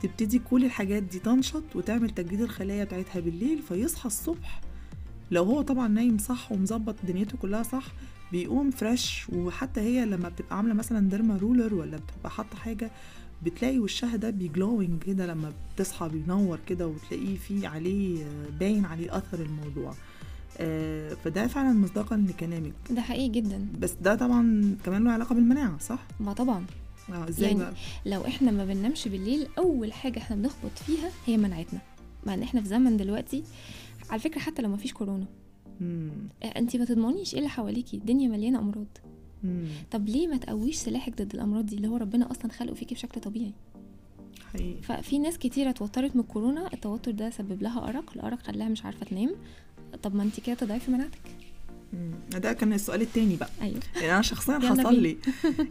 تبتدي 0.03 0.39
كل 0.39 0.65
الحاجات 0.65 1.03
دي 1.03 1.19
تنشط 1.19 1.63
وتعمل 1.75 2.11
تجديد 2.11 2.41
الخلايا 2.41 2.85
بتاعتها 2.85 3.21
بالليل 3.21 3.63
فيصحى 3.63 4.07
الصبح. 4.07 4.61
لو 5.31 5.45
هو 5.45 5.63
طبعا 5.63 5.89
نايم 5.89 6.19
صح 6.19 6.53
ومظبط 6.53 6.95
دنيته 7.09 7.39
كلها 7.39 7.63
صح 7.63 7.85
بيقوم 8.33 8.71
fresh 8.71 9.27
وحتى 9.33 9.81
هي 9.81 10.05
لما 10.05 10.29
بتبقى 10.29 10.57
عاملة 10.57 10.75
مثلا 10.75 11.09
derma 11.11 11.37
roller 11.37 11.75
ولا 11.75 11.97
بتبقى 11.97 12.31
حاطة 12.31 12.57
حاجة 12.57 12.91
بتلاقي 13.43 13.79
وشها 13.79 14.17
ده 14.17 14.31
بي 14.31 14.47
glowing 14.47 15.03
كده 15.03 15.27
لما 15.27 15.53
بتصحى 15.75 16.09
بينور 16.09 16.59
كده 16.69 16.87
وتلاقيه 16.87 17.37
فيه 17.37 17.69
عليه 17.69 18.25
آه، 18.25 18.59
باين 18.61 18.85
عليه 18.85 19.17
أثر 19.17 19.41
الموضوع 19.43 19.95
آه، 20.59 21.15
فده 21.15 21.47
فعلا 21.47 21.73
مصداقا 21.73 22.17
لكلامك 22.17 22.73
ده 22.91 23.01
حقيقي 23.03 23.29
جدا 23.29 23.67
بس 23.79 23.93
ده 23.93 24.15
طبعا 24.15 24.77
كمان 24.85 25.05
له 25.05 25.11
علاقة 25.11 25.35
بالمناعة 25.35 25.79
صح؟ 25.79 26.07
ما 26.21 26.33
طبعا 26.33 26.65
آه، 27.13 27.29
إزاي 27.29 27.49
يعني 27.49 27.59
بقى؟ 27.61 27.75
لو 28.07 28.27
إحنا 28.27 28.51
ما 28.51 28.65
بننامش 28.65 29.09
بالليل 29.09 29.47
أول 29.59 29.93
حاجة 29.93 30.19
إحنا 30.19 30.37
بنخبط 30.37 30.79
فيها 30.87 31.11
هي 31.27 31.37
مناعتنا 31.37 31.81
مع 32.27 32.35
إن 32.35 32.43
إحنا 32.43 32.61
في 32.63 32.69
زمن 32.69 32.97
دلوقتي 32.97 33.45
على 34.11 34.21
فكرة 34.21 34.41
حتى 34.41 34.63
لو 34.63 34.69
ما 34.69 34.77
فيش 34.77 34.93
كورونا. 34.93 35.27
انت 36.57 36.77
ما 36.77 36.85
تضمنيش 36.85 37.33
إيه 37.35 37.39
اللي 37.39 37.51
حواليكي. 37.51 37.97
الدنيا 37.97 38.29
مليانة 38.29 38.59
أمراض. 38.59 38.87
مم. 39.45 39.65
طب 39.91 40.09
ليه 40.09 40.29
ما 40.29 40.37
تقويش 40.37 40.77
سلاحك 40.77 41.23
ضد 41.23 41.35
الأمراض 41.35 41.67
دي؟ 41.67 41.77
اللي 41.77 41.89
هو 41.89 41.97
ربنا 41.97 42.31
أصلا 42.31 42.51
خلقه 42.53 42.75
فيكي 42.75 42.95
بشكل 42.95 43.21
طبيعي. 43.21 43.53
حقيقي. 44.53 44.83
ففي 44.83 45.19
ناس 45.19 45.39
كتيره 45.39 45.71
اتوترت 45.71 46.17
من 46.17 46.23
الكورونا. 46.23 46.73
التوتر 46.75 47.11
ده 47.11 47.31
سبب 47.31 47.63
لها 47.63 47.89
أرق. 47.89 48.13
الأرق 48.17 48.43
خلاها 48.43 48.69
مش 48.69 48.85
عارفة 48.85 49.07
تنام. 49.07 49.31
طب 50.03 50.15
ما 50.15 50.23
انت 50.23 50.41
كده 50.41 50.55
تضعفي 50.55 50.91
مناعتك. 50.91 51.21
ده 52.31 52.53
كان 52.53 52.73
السؤال 52.73 53.03
التاني 53.03 53.37
بقى. 53.37 53.49
أيوه. 53.63 53.81
يعني 53.97 54.13
أنا 54.13 54.23
شخصيا 54.23 54.59
حصل. 54.59 55.03
لي. 55.03 55.17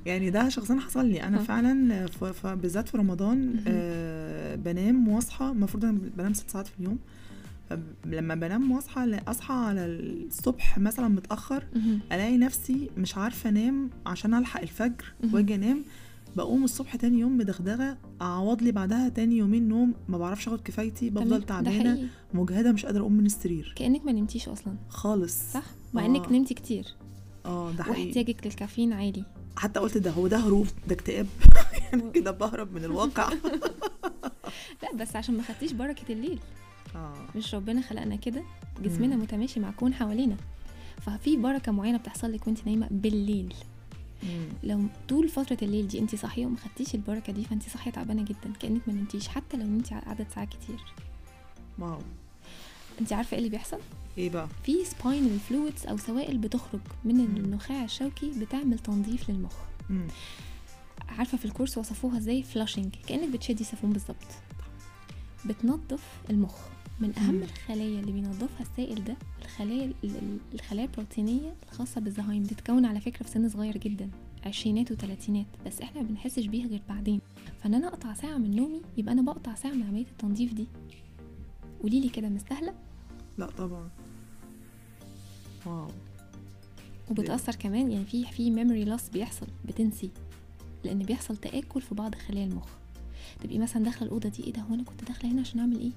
يعني 0.06 0.30
ده 0.30 0.50
شخصيا 0.50 0.76
حصل 0.80 1.06
لي. 1.06 1.24
أنا. 1.24 1.38
فعلا 1.38 2.06
بالذات 2.44 2.90
في 2.90 2.98
رمضان. 2.98 3.64
آه 3.68 4.56
بنام 4.56 5.08
واصحى 5.08 5.46
المفروض 5.46 5.86
أنا 5.86 6.00
بنام 6.18 6.34
ست 6.34 6.50
ساعات 6.50 6.68
في 6.68 6.80
اليوم. 6.80 7.00
لما 8.06 8.36
بنام 8.36 8.72
واصحى 8.72 9.20
أصحى 9.28 9.54
على 9.54 9.86
الصبح 9.86 10.78
مثلا 10.78 11.08
متأخر. 11.08 11.64
ألاقي 12.12 12.38
نفسي 12.38 12.90
مش 12.98 13.18
عارفة 13.18 13.50
أنام 13.50 13.90
عشان 14.06 14.34
ألحق 14.34 14.62
الفجر. 14.62 15.14
وأجي 15.34 15.56
أنام. 15.56 15.84
بقوم 16.36 16.64
الصبح 16.64 16.96
تاني 16.96 17.20
يوم 17.20 17.38
مدغدغة 17.38 17.98
أعوض 18.22 18.62
لي 18.62 18.72
بعدها 18.72 19.10
تاني 19.10 19.38
يومين 19.38 19.68
نوم 19.68 19.94
ما 20.08 20.18
بعرفش 20.18 20.48
آخد 20.48 20.62
كفايتي. 20.62 21.10
بفضل 21.10 21.44
تعبانة 21.44 22.08
مجهدة 22.34 22.72
مش 22.72 22.86
قادرة 22.86 23.02
أقوم 23.02 23.14
من 23.14 23.26
السرير. 23.26 23.74
كأنك 23.76 24.06
ما 24.06 24.12
نمتيش 24.12 24.50
أصلا. 24.50 24.76
خالص. 24.90 25.52
صح؟ 25.54 25.64
مع 25.94 26.02
آه. 26.04 26.06
انك 26.06 26.32
نمتي 26.32 26.54
كتير. 26.54 26.86
آه 27.46 27.72
ده 27.72 27.84
حقيقي. 27.84 28.06
واحتياجك 28.06 28.46
للكافيين 28.48 28.94
عالي 28.94 29.24
حتى 29.56 29.80
قلت 29.80 29.98
ده 29.98 30.12
هو 30.12 30.28
ده 30.28 30.38
هروب 30.38 30.68
ده 30.88 30.96
اكتئاب. 30.96 31.28
يعني 31.84 32.12
كده 32.12 32.32
بهرب 32.32 32.74
من 32.74 32.84
الواقع. 32.84 33.30
لا 34.84 34.96
بس 34.96 35.16
عشان 35.16 35.38
ما 35.38 35.44
خدتيش 35.44 35.72
بركة 35.72 36.12
الليل. 36.14 36.40
آه. 36.96 37.14
مش 37.36 37.56
ربنا 37.56 37.82
خلقنا 37.82 38.16
كده. 38.16 38.44
جسمنا 38.82 39.16
مم. 39.16 39.22
متماشي 39.22 39.60
مع 39.60 39.72
كون 39.72 39.94
حوالينا. 39.94 40.36
ففي 41.02 41.38
بركة 41.38 41.72
معينة 41.72 41.98
بتحصل 41.98 42.32
لك 42.34 42.48
وانت 42.48 42.66
نايمة 42.66 42.88
بالليل. 42.92 43.54
مم. 44.24 44.48
لو 44.64 44.84
طول 45.10 45.30
فترة 45.30 45.58
الليل 45.62 45.88
دي 45.88 46.00
انت 46.00 46.16
صاحية 46.16 46.46
وما 46.46 46.58
خدتيش 46.58 46.96
البركة 46.96 47.34
دي 47.34 47.44
فانت 47.44 47.70
صاحية 47.70 47.92
تعبانة 47.92 48.24
جدا 48.24 48.54
كأنك 48.60 48.82
ما 48.88 48.94
نمتيش 48.94 49.28
حتى 49.28 49.58
لو 49.58 49.64
نمتي 49.66 49.96
عدد 49.96 50.28
ساعات 50.36 50.50
كتير. 50.50 50.80
wow. 51.80 52.00
انت 53.02 53.14
عارفة 53.14 53.32
إيه 53.34 53.38
اللي 53.40 53.50
بيحصل؟ 53.50 53.80
إيه 54.18 54.30
بقى؟ 54.30 54.48
في 54.64 54.86
spinal 54.86 55.40
fluids 55.40 55.88
أو 55.88 55.98
سوائل 55.98 56.38
بتخرج 56.38 56.80
من 57.06 57.20
النخاع 57.20 57.84
الشوكي 57.84 58.32
بتعمل 58.40 58.80
تنظيف 58.80 59.30
للمخ. 59.30 59.54
مم. 59.90 60.08
عارفة 61.10 61.38
في 61.38 61.46
ال 61.46 61.50
course 61.50 61.78
وصفوها 61.78 62.18
إزاي؟ 62.18 62.44
flushing 62.44 62.96
كأنك 63.08 63.30
بتشدي 63.30 63.64
سيفون 63.64 63.94
بالظبط. 63.94 64.28
بتنظف 65.46 66.04
المخ. 66.30 66.56
من 67.00 67.14
أهم. 67.18 67.44
الخلايا 67.44 68.00
اللي 68.00 68.12
بينظفها 68.12 68.62
السائل 68.62 69.04
ده 69.04 69.16
الخلايا 69.42 69.86
ال- 69.86 69.94
ال- 70.04 70.38
الخلايا 70.54 70.86
البروتينية 70.86 71.54
الخاصة 71.72 72.02
بالزهايمر 72.02 72.44
بتتكون 72.44 72.86
على 72.86 73.00
فكرة 73.00 73.24
في 73.24 73.30
سن 73.30 73.50
صغير 73.50 73.78
جدا 73.78 74.10
عشرينات 74.46 74.92
وثلاثينات 74.92 75.46
بس 75.66 75.82
إحنا 75.82 76.02
ما 76.02 76.08
بنحسش 76.08 76.46
بيها 76.46 76.68
غير 76.68 76.82
بعدين. 76.90 77.22
فإن 77.62 77.74
أنا 77.74 77.88
أقطع 77.88 78.14
ساعة 78.14 78.38
من 78.38 78.56
نومي 78.56 78.82
يبقى 78.98 79.14
أنا 79.14 79.22
بقطع 79.22 79.56
ساعة 79.56 79.72
من 79.72 79.84
عمليه 79.84 80.06
التنظيف 80.06 80.54
دي. 80.54 80.68
قولي 81.82 82.00
لي 82.00 82.10
كده 82.10 82.30
مستاهلة؟ 82.30 82.74
لا 83.38 83.46
طبعا. 83.46 83.90
wow. 85.66 85.88
وبتأثر 87.12 87.56
كمان 87.56 87.92
يعني 87.92 88.06
في 88.06 88.26
في 88.26 88.52
memory 88.52 88.84
loss 88.86 89.10
بيحصل 89.10 89.48
بتنسي 89.68 90.10
لأن 90.84 91.00
بيحصل 91.00 91.38
تآكل 91.38 91.82
في 91.82 91.96
بعض 91.96 92.16
خلايا 92.16 92.46
المخ. 92.46 92.70
تبقي 93.44 93.58
مثلا 93.58 93.84
داخلة 93.84 94.04
الأوضة 94.08 94.30
دي 94.30 94.44
إيه 94.44 94.54
ده 94.54 94.62
هو 94.62 94.74
أنا 94.74 94.84
كنت 94.84 95.04
داخلة 95.04 95.32
هنا 95.32 95.42
عشان 95.42 95.60
أعمل 95.60 95.80
إيه؟ 95.80 95.92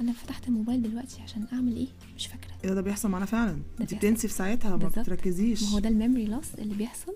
أنا 0.00 0.12
فتحت 0.12 0.48
الموبايل 0.48 0.82
دلوقتي 0.82 1.22
عشان 1.22 1.46
أعمل 1.52 1.76
إيه؟ 1.76 1.86
مش 2.16 2.26
فاكرة. 2.26 2.50
إيه 2.64 2.70
ده 2.70 2.80
بيحصل 2.80 3.08
معانا 3.08 3.26
فعلا. 3.26 3.58
انت. 3.80 3.94
بتنسي 3.94 4.28
في 4.28 4.34
ساعتها 4.34 4.76
ما. 4.76 4.88
بتركزيش. 4.88 5.62
ما 5.62 5.68
هو 5.68 5.78
ده 5.78 5.88
ال 5.88 5.93
memory 5.93 6.24
loss 6.26 6.54
اللي 6.58 6.74
بيحصل 6.74 7.14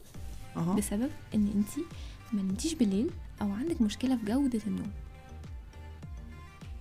أها. 0.57 0.75
بسبب 0.75 1.11
إن 1.35 1.47
انت 1.55 1.85
ما 2.33 2.43
نمتيش 2.43 2.75
بالليل 2.75 3.11
أو 3.43 3.53
عندك 3.53 3.83
مشكلة 3.83 4.17
في 4.17 4.25
جودة 4.25 4.61
النوم. 4.67 4.91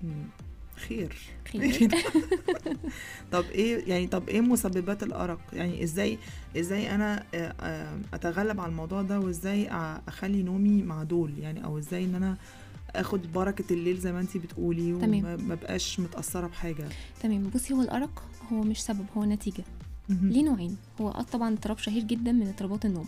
مم. 0.04 0.28
خير. 0.76 1.18
خير. 1.52 1.90
طب 3.32 3.44
إيه 3.44 3.90
يعني 3.90 4.08
طب 4.08 4.30
إيه 4.30 4.42
مسببات 4.42 5.04
الأرق؟ 5.04 5.40
يعني 5.54 5.84
إزاي 5.84 6.18
إزاي 6.58 6.96
أنا 6.96 7.24
آه، 7.34 7.56
آه، 7.62 8.00
أتغلب 8.14 8.60
على 8.60 8.70
الموضوع 8.70 9.02
ده؟ 9.02 9.20
وإزاي 9.20 9.68
أخلي 10.08 10.44
نومي 10.44 10.84
معدول؟ 10.84 11.40
يعني 11.40 11.66
أو 11.66 11.78
إزاي 11.78 12.06
إن 12.06 12.16
أنا 12.16 12.38
اخد 12.96 13.32
بركة 13.34 13.74
الليل 13.74 13.98
زي 13.98 14.12
ما 14.12 14.20
انتي 14.20 14.40
بتقولي 14.40 14.92
تمام. 15.00 15.20
وما 15.20 15.36
ما 15.36 15.56
بقاش 15.56 16.00
متأثرة 16.00 16.48
بحاجة. 16.48 16.86
تمام. 17.24 17.50
بصي 17.50 17.74
هو 17.74 17.82
الأرق 17.82 18.24
هو 18.52 18.62
مش 18.62 18.82
سبب 18.84 19.06
هو 19.18 19.26
نتيجة. 19.26 19.64
ليه 20.10 20.44
نوعين؟ 20.44 20.78
هو 21.02 21.12
طبعا 21.12 21.54
اضطراب 21.54 21.78
شهير 21.78 22.04
جدا 22.04 22.32
من 22.32 22.48
اضطرابات 22.48 22.86
النوم. 22.86 23.08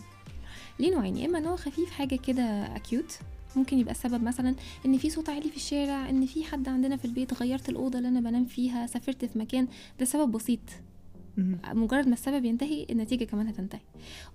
ليه 0.80 0.94
نوعين؟ 0.94 1.16
يا 1.16 1.26
إما 1.26 1.40
نوع 1.40 1.56
خفيف 1.56 1.90
حاجة 1.90 2.16
كده 2.16 2.42
acute 2.76 3.18
ممكن 3.56 3.78
يبقى 3.78 3.92
السبب 3.92 4.22
مثلا 4.22 4.54
إن 4.86 4.98
في 4.98 5.10
صوت 5.10 5.28
عالي 5.28 5.50
في 5.50 5.56
الشارع 5.56 6.10
إن 6.10 6.26
في 6.26 6.44
حد 6.44 6.68
عندنا 6.68 6.96
في 6.96 7.04
البيت 7.04 7.34
غيرت 7.34 7.68
الأوضة 7.68 7.98
اللي 7.98 8.08
أنا 8.08 8.20
بنام 8.20 8.44
فيها 8.44 8.86
سافرت 8.86 9.24
في 9.24 9.38
مكان 9.38 9.68
ده 10.00 10.04
سبب 10.04 10.32
بسيط. 10.32 10.60
مجرد 11.72 12.06
ما 12.08 12.14
السبب 12.14 12.44
ينتهي 12.44 12.86
النتيجة 12.90 13.24
كمان 13.24 13.48
هتنتهي. 13.48 13.80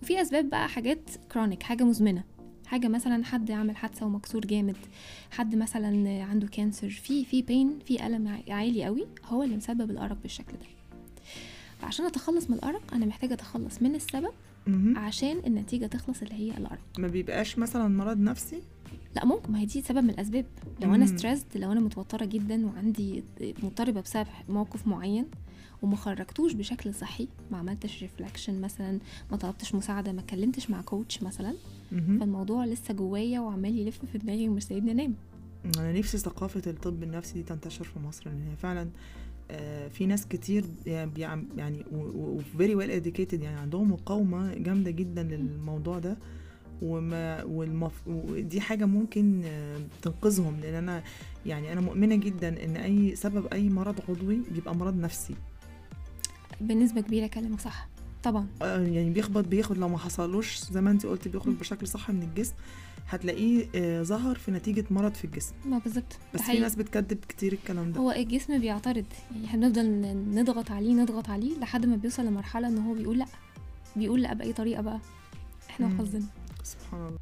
وفي 0.02 0.22
أسباب 0.22 0.50
بقى 0.50 0.70
حاجات 0.70 1.10
chronic 1.32 1.64
حاجة 1.64 1.84
مزمنة. 1.84 2.24
حاجة 2.68 2.88
مثلا 2.88 3.26
حد 3.26 3.52
عمل 3.52 3.76
حادثة 3.78 4.06
ومكسور 4.06 4.46
جامد 4.46 4.76
حد 5.32 5.56
مثلا 5.56 6.24
عنده 6.24 6.48
cancer 6.48 6.90
في 6.90 7.26
في 7.26 7.42
pain 7.42 7.80
في 7.86 8.08
ألم 8.08 8.42
عالي 8.50 8.86
قوي 8.86 9.08
هو 9.26 9.44
اللي 9.44 9.58
مسبب 9.58 9.92
الأرق 9.92 10.18
بالشكل 10.22 10.54
ده 10.54 10.66
فعشان 11.82 12.06
أتخلص 12.06 12.50
من 12.50 12.56
الأرق 12.56 12.94
أنا 12.94 13.06
محتاجة 13.06 13.34
أتخلص 13.34 13.82
من 13.82 13.96
السبب. 13.96 14.32
عشان 14.96 15.38
النتيجة 15.48 15.86
تخلص 15.86 16.22
اللي 16.22 16.34
هي 16.34 16.58
الأرق 16.58 16.80
ما 16.98 17.08
بيبقاش 17.08 17.58
مثلا 17.58 17.88
مرض 17.88 18.18
نفسي 18.20 18.62
لا 19.16 19.26
ممكن 19.26 19.52
ما 19.52 19.60
هي 19.60 19.66
دي 19.66 19.82
سبب 19.82 19.98
من 20.04 20.10
الأسباب 20.10 20.46
لو 20.82 20.96
أنا. 20.96 21.06
stressed 21.06 21.46
لو 21.56 21.72
أنا 21.72 21.80
متوترة 21.80 22.26
جدا 22.26 22.66
وعندي 22.66 23.24
مضطربة 23.64 24.02
بسبب 24.02 24.28
موقف 24.50 24.88
معين 24.88 25.26
وما 25.82 25.96
خرجتوش 25.96 26.54
بشكل 26.54 26.94
صحي 26.94 27.28
ما 27.52 27.58
عملتش 27.58 28.02
reflection 28.02 28.62
مثلا 28.62 29.00
ما 29.32 29.38
طلبتش 29.38 29.76
مساعدة 29.76 30.12
ما 30.12 30.20
اتكلمتش 30.22 30.70
مع 30.70 30.82
coach 30.82 31.24
مثلا. 31.24 31.54
فالموضوع 31.92 32.66
لسه 32.66 32.94
جوايا 32.94 33.40
وعمال 33.40 33.78
يلف 33.80 34.06
في 34.12 34.18
دماغي 34.18 34.50
ومش 34.50 34.64
سايبني 34.64 34.92
أنام. 34.92 35.14
أنا 35.78 35.92
نفسي 35.92 36.18
ثقافة 36.18 36.62
الطب 36.72 37.04
النفسي 37.04 37.34
دي 37.34 37.44
تنتشر 37.44 37.84
في 37.84 38.00
مصر 38.00 38.30
لأن 38.30 38.42
هي 38.50 38.56
فعلا 38.56 38.90
آه، 39.52 39.88
في 39.88 40.06
ناس 40.06 40.28
كتير 40.28 40.66
يعني 40.86 41.48
يعني 41.58 41.86
وفيري 41.92 42.76
ويل 42.76 43.04
educated 43.04 43.34
يعني 43.34 43.60
عندهم 43.60 43.92
مقاومة 43.92 44.54
جامدة 44.56 44.92
جدا 44.92 45.24
للموضوع 45.24 46.00
ده. 46.00 46.18
وما 46.82 47.44
والمف... 47.44 48.08
ودي 48.08 48.62
حاجة 48.62 48.86
ممكن 48.86 49.42
آه، 49.46 49.80
تنقذهم 50.02 50.60
لأن 50.60 50.74
أنا 50.74 51.04
يعني 51.46 51.74
أنا 51.74 51.82
مؤمنة 51.82 52.16
جدا 52.16 52.64
إن 52.64 52.78
أي 52.78 53.16
سبب 53.16 53.46
أي 53.48 53.70
مرض 53.70 53.96
عضوي 54.10 54.42
بيبقى 54.52 54.76
مرض 54.76 54.98
نفسي. 54.98 55.36
بنسبة 56.62 57.02
كبيرة 57.02 57.28
كلامك 57.28 57.60
صح. 57.62 57.88
طبعا. 58.24 58.48
آه، 58.62 58.80
يعني 58.80 59.10
بيخبط 59.10 59.48
بياخد. 59.48 59.78
لو 59.78 59.90
ما 59.90 59.98
حصلوش 59.98 60.60
زي 60.72 60.82
ما 60.82 60.92
انت 60.92 61.06
قلت 61.06 61.28
بيخرج 61.28 61.54
بشكل 61.56 61.88
صح 61.88 62.10
من 62.12 62.24
الجسم 62.24 62.54
هتلاقيه 63.10 63.68
آه، 63.76 64.04
ظهر 64.04 64.36
في 64.36 64.52
نتيجة 64.52 64.86
مرض 64.90 65.14
في 65.14 65.26
الجسم. 65.26 65.54
ما 65.66 65.78
بالظبط. 65.78 66.18
بس 66.34 66.42
في. 66.42 66.60
ناس 66.60 66.76
بتكذب 66.76 67.18
كتير 67.30 67.54
الكلام 67.54 67.92
ده. 67.92 68.00
هو 68.00 68.12
الجسم 68.12 68.60
بيعترض. 68.60 69.06
يعني 69.32 69.46
إحنا 69.46 69.68
بنفضل 69.68 69.92
نضغط 70.40 70.72
عليه 70.72 70.94
نضغط 70.94 71.30
عليه 71.30 71.60
لحد 71.60 71.86
ما 71.86 71.96
بيوصل 71.96 72.26
لمرحلة 72.26 72.68
إن 72.68 72.78
هو 72.78 72.94
بيقول 72.94 73.18
لأ. 73.20 73.26
بيقول 73.96 74.22
لأ 74.22 74.34
بأي 74.34 74.54
طريقة 74.54 74.82
بقى. 74.82 75.00
إحنا. 75.70 75.88
وحظنا. 75.88 76.26
سبحان 76.64 77.08
الله. 77.08 77.18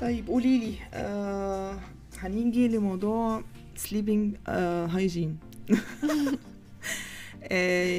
طيب 0.00 0.26
قولي 0.28 0.58
لي 0.58 0.74
آه 0.94 1.78
هنيجي 2.20 2.68
لموضوع 2.68 3.42
سليبنج 3.76 4.34
هايجين 4.48 5.38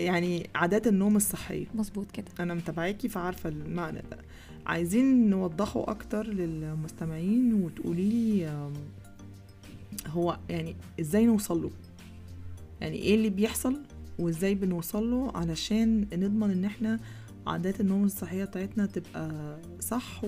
يعني 0.06 0.50
عادات 0.56 0.88
النوم 0.88 1.16
الصحية. 1.16 1.66
مظبوط 1.76 2.12
كده. 2.12 2.26
أنا 2.40 2.54
متابعاكي 2.54 3.10
فعارفة 3.10 3.50
المعنى 3.50 4.02
ده. 4.12 4.18
عايزين 4.66 5.30
نوضحه 5.30 5.84
أكتر 5.88 6.28
للمستمعين 6.28 7.54
وتقولي 7.54 8.10
لي 8.10 8.70
هو 10.08 10.38
يعني 10.50 10.76
إزاي 11.00 11.26
نوصل 11.26 11.62
له؟ 11.62 11.72
يعني 12.82 12.98
إيه 12.98 13.16
اللي 13.16 13.30
بيحصل 13.30 13.80
وإزاي 14.20 14.56
بنوصل 14.56 15.12
له 15.12 15.32
علشان 15.36 16.08
نضمن 16.14 16.52
إن 16.52 16.66
إحنا 16.66 17.00
عادات 17.50 17.82
النوم 17.82 18.04
الصحية 18.04 18.44
بتاعتنا 18.46 18.86
تبقى 18.86 19.56
صح. 19.80 20.22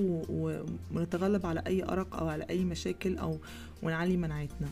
ونتغلب 0.91 1.45
على 1.45 1.63
أي 1.67 1.83
أرق 1.83 2.15
أو 2.15 2.27
على 2.27 2.43
أي 2.49 2.65
مشاكل 2.65 3.17
أو 3.17 3.37
ونعلي 3.83 4.17
مناعتنا 4.17 4.67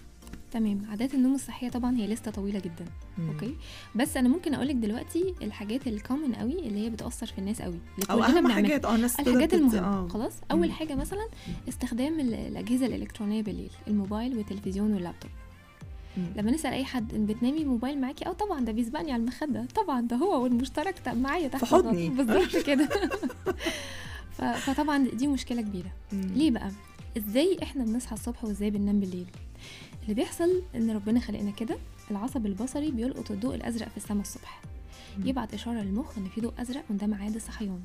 تمام 0.52 0.86
عادات 0.90 1.14
النوم 1.14 1.36
الصحية 1.36 1.70
طبعا 1.70 1.96
هي 1.98 2.08
لستة 2.08 2.32
طويلة 2.32 2.60
جدا 2.60 2.86
مم. 3.18 3.30
okay 3.30 3.56
بس 3.96 4.18
أنا 4.18 4.30
ممكن 4.30 4.54
أقولك 4.54 4.76
دلوقتي 4.76 5.34
الحاجات 5.42 5.88
ال 5.88 5.95
common 5.95 6.36
قوي 6.36 6.60
اللي 6.68 6.86
هي 6.86 6.90
بتأثر 6.90 7.26
في 7.26 7.38
الناس 7.40 7.62
قوي 7.62 7.74
اللي 7.96 8.06
أو 8.12 8.16
كلنا 8.16 8.28
أهم 8.28 8.34
بنعملها. 8.34 8.54
حاجات 8.56 8.86
أه 8.86 8.96
الناس 8.96 9.20
الحاجات 9.20 9.54
المهمة 9.54 9.80
آه. 9.88 10.08
خلاص 10.08 10.34
أول 10.52 10.68
مم. 10.68 10.74
حاجة 10.74 10.96
مثلا 10.96 11.28
استخدام 11.70 12.20
ال- 12.20 12.34
الأجهزة 12.34 12.86
الإلكترونية 12.86 13.42
بالليل 13.44 13.72
الموبايل 13.88 14.38
والتلفزيون 14.38 14.94
واللابتوب 14.94 15.32
مم. 16.18 16.26
لما 16.36 16.52
نسأل 16.52 16.74
أي 16.74 16.86
حد 16.86 17.14
إن 17.14 17.26
بتنامي 17.26 17.66
موبايل 17.66 18.02
معاكي 18.02 18.26
آه 18.26 18.32
طبعا 18.32 18.60
ده 18.66 18.72
بيسبقني 18.72 19.12
على 19.12 19.22
المخدة 19.22 19.66
طبعا 19.76 20.02
ده 20.02 20.16
هو 20.16 20.44
والمشترك 20.44 21.08
معايا 21.08 21.48
تحت 21.48 21.66
في 21.66 21.72
حضني. 21.76 22.10
بالظبط 22.24 22.58
كده 22.66 22.90
فطبعا 24.66 25.08
دي 25.14 25.28
مشكلة 25.28 25.62
كبيرة 25.62 25.92
مم. 26.14 26.22
ليه 26.36 26.52
بقى 26.52 26.72
إزاي 27.18 27.58
إحنا 27.64 27.84
بنصحى 27.86 28.14
الصبح 28.14 28.44
وإزاي 28.46 28.70
بننام 28.70 29.00
بالليل 29.00 29.26
اللي 30.04 30.14
بيحصل 30.14 30.62
إن 30.76 30.92
ربنا 30.92 31.20
خلقنا 31.20 31.52
كده 31.52 31.78
العصب 32.12 32.46
البصري 32.46 32.92
بيلقط 32.92 33.32
الضوء 33.32 33.56
الأزرق 33.56 33.90
في 33.90 33.98
السماء 33.98 34.22
الصبح 34.22 34.62
مم. 35.20 35.28
يبعت 35.28 35.54
إشارة 35.54 35.82
للمخ 35.82 36.18
إن 36.18 36.26
في 36.36 36.42
ضوء 36.42 36.54
أزرق 36.60 36.84
وده 36.90 37.08
ميعاد 37.08 37.36
الصحيان 37.36 37.80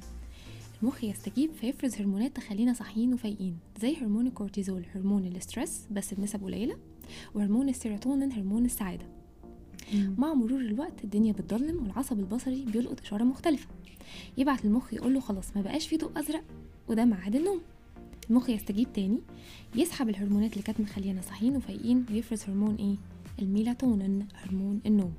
المخ 0.82 1.04
يستجيب 1.04 1.50
فيفرز 1.60 1.94
هرمونات 2.00 2.36
تخلينا 2.36 2.72
صاحيين 2.72 3.14
وفايقين 3.14 3.58
زي 3.82 3.96
هرمون 3.96 4.26
الكورتيزول 4.26 4.82
هرمون 4.94 5.24
ال 5.26 5.35
stress 5.35 5.86
بس 5.90 6.14
بنسب 6.14 6.44
قليلة 6.44 6.76
وهرمون 7.34 7.68
السيروتونين 7.68 8.32
هرمون 8.32 8.64
السعادة. 8.64 9.06
مم. 9.94 10.14
مع 10.18 10.34
مرور 10.34 10.60
الوقت 10.60 11.04
الدنيا 11.04 11.32
بتضلم 11.32 11.82
والعصب 11.82 12.18
البصري 12.18 12.64
بيلقط 12.64 13.00
إشارة 13.00 13.24
مختلفة. 13.24 13.66
يبعت 14.38 14.64
المخ 14.64 14.94
يقول 14.94 15.14
له 15.14 15.20
خلاص 15.20 15.56
ما 15.56 15.62
بقاش 15.62 15.86
في 15.88 15.96
ضوء 15.96 16.10
أزرق 16.16 16.44
وده 16.88 17.04
ميعاد 17.04 17.36
النوم. 17.36 17.60
المخ 18.30 18.50
يستجيب 18.50 18.92
تاني 18.92 19.18
يسحب 19.74 20.08
الهرمونات 20.08 20.52
اللي 20.52 20.62
كانت 20.62 20.80
مخلينا 20.80 21.20
صاحيين 21.20 21.56
وفايقين 21.56 22.06
ويفرز 22.10 22.42
هرمون 22.42 22.74
إيه؟ 22.74 22.96
الميلاتونين 23.42 24.26
هرمون 24.34 24.80
النوم. 24.86 25.12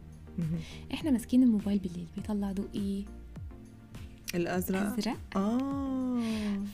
إحنا 0.93 1.11
ماسكين 1.11 1.43
الموبايل 1.43 1.79
بالليل 1.79 2.07
بيطلع 2.15 2.51
ضوء 2.51 2.67
إيه؟ 2.75 3.03
الأزرق. 4.35 4.81
أزرق. 4.81 5.17
آه. 5.35 6.21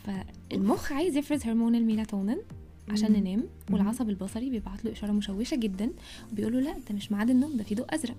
فالمخ 0.06 0.91
عايز 0.91 1.18
يفرز 1.18 1.44
هرمون 1.46 1.75
الميلاتونين. 1.75 2.38
عشان. 2.91 3.12
ننام 3.12 3.43
والعصب 3.71 4.10
البصري 4.10 4.50
بيبعت 4.50 4.86
له 4.86 4.91
إشارة 4.91 5.12
مشوشة 5.12 5.55
جدا 5.55 5.91
وبيقول 6.31 6.53
له 6.53 6.60
لا 6.60 6.74
ده 6.89 6.95
مش 6.95 7.12
ميعاد 7.12 7.29
النوم 7.29 7.57
ده 7.57 7.63
في 7.63 7.75
ضوء 7.75 7.95
أزرق. 7.95 8.17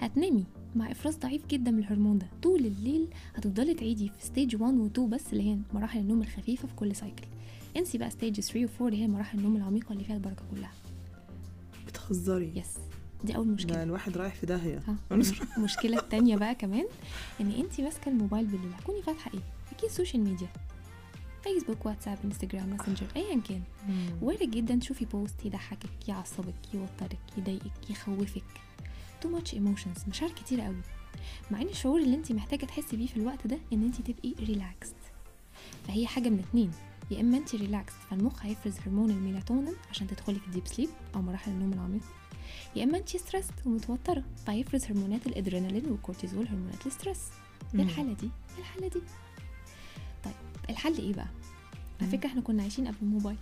هتنامي 0.00 0.44
مع 0.76 0.90
إفراز 0.90 1.16
ضعيف 1.16 1.46
جدا 1.46 1.70
من 1.70 1.78
الهرمون 1.78 2.18
ده. 2.18 2.26
طول 2.42 2.66
الليل 2.66 3.06
هتفضلي 3.34 3.74
تعيدي 3.74 4.08
في 4.08 4.26
stage 4.26 4.56
1 4.62 4.74
و 4.74 4.86
2 4.86 5.10
بس 5.10 5.32
اللي 5.32 5.50
هي 5.50 5.58
مراحل 5.74 5.98
النوم 6.00 6.22
الخفيفة 6.22 6.68
في 6.68 6.74
كل 6.74 6.96
cycle 6.96 7.26
انسي 7.76 7.98
بقى 7.98 8.10
stage 8.10 8.40
3 8.40 8.60
و 8.64 8.68
4 8.80 8.88
اللي 8.88 9.02
هي 9.02 9.08
مراحل 9.08 9.38
النوم 9.38 9.56
العميقة 9.56 9.92
اللي 9.92 10.04
فيها 10.04 10.16
البركة 10.16 10.42
كلها. 10.50 10.72
بتهزري. 11.86 12.52
yes 12.56 12.74
دي 13.24 13.36
أول 13.36 13.46
ده 13.46 13.52
مشكله 13.52 13.82
الواحد 13.82 14.16
رايح 14.16 14.34
في 14.34 14.46
داهية. 14.46 14.78
ها 14.88 14.96
المشكلة 15.58 15.98
التانية 15.98 16.36
بقى 16.36 16.54
كمان 16.54 16.86
إن 17.40 17.50
انت 17.50 17.80
ماسكة 17.80 18.08
الموبايل 18.08 18.46
بالليل. 18.46 18.72
هتكوني 18.74 19.02
فاتحة 19.02 19.30
إيه؟ 19.34 19.40
أكيد 19.76 19.90
social 19.90 20.22
media 20.24 20.48
فيسبوك 21.44 21.86
واتساب 21.86 22.18
انستجرام 22.24 22.68
ماسنجر 22.68 23.06
ايا 23.16 23.40
كان. 23.40 23.62
وارد 24.22 24.50
جدا 24.50 24.76
تشوفي 24.76 25.04
post 25.04 25.46
يضحكك 25.46 26.08
يعصبك 26.08 26.74
يوترك 26.74 27.18
يضايقك 27.38 27.90
يخوفك. 27.90 28.44
too 29.20 29.28
much 29.28 29.54
emotions 29.54 29.96
مشاعر 30.08 30.30
كتير 30.32 30.60
قوي. 30.60 30.80
مع 31.50 31.60
إن 31.62 31.68
الشعور 31.68 32.00
اللي 32.00 32.16
انت 32.16 32.32
محتاجة 32.32 32.64
تحسي 32.64 32.96
بيه 32.96 33.06
في 33.06 33.16
الوقت 33.16 33.46
ده 33.46 33.58
إن 33.72 33.82
انت 33.82 34.00
تبقي 34.00 34.34
relaxed 34.46 34.94
فهي 35.88 36.06
حاجة 36.06 36.28
من 36.28 36.38
اتنين. 36.38 36.70
يا 37.10 37.20
إما 37.20 37.36
انت 37.36 37.54
relaxed 37.54 37.96
فالمخ 38.10 38.46
هيفرز 38.46 38.78
هرمون 38.86 39.10
الميلاتونين 39.10 39.74
عشان 39.90 40.06
تدخلي 40.06 40.38
في 40.40 40.50
deep 40.50 40.66
sleep 40.66 40.88
أو 41.14 41.22
مراحل 41.22 41.50
النوم 41.50 41.72
العميقه 41.72 42.06
يا 42.76 42.84
إما 42.84 42.98
انت 42.98 43.08
stressed 43.16 43.52
ومتوترة 43.66 44.24
فهيفرز 44.46 44.84
هرمونات 44.84 45.26
الأدرينالين 45.26 45.86
والكورتيزول 45.90 46.46
هرمونات 46.48 46.82
ال 46.86 46.92
stress 46.92 47.30
إيه 47.74 47.80
مم. 47.80 47.88
الحالة 47.88 48.12
دي 48.12 48.26
إيه 48.54 48.58
الحالة 48.58 48.88
دي. 48.88 49.00
الحل 50.70 50.98
إيه 50.98 51.12
بقى؟ 51.14 51.26
على. 52.00 52.10
فكرة 52.10 52.26
إحنا 52.26 52.40
كنا 52.40 52.62
عايشين 52.62 52.86
قبل 52.86 52.96
الموبايل. 53.02 53.36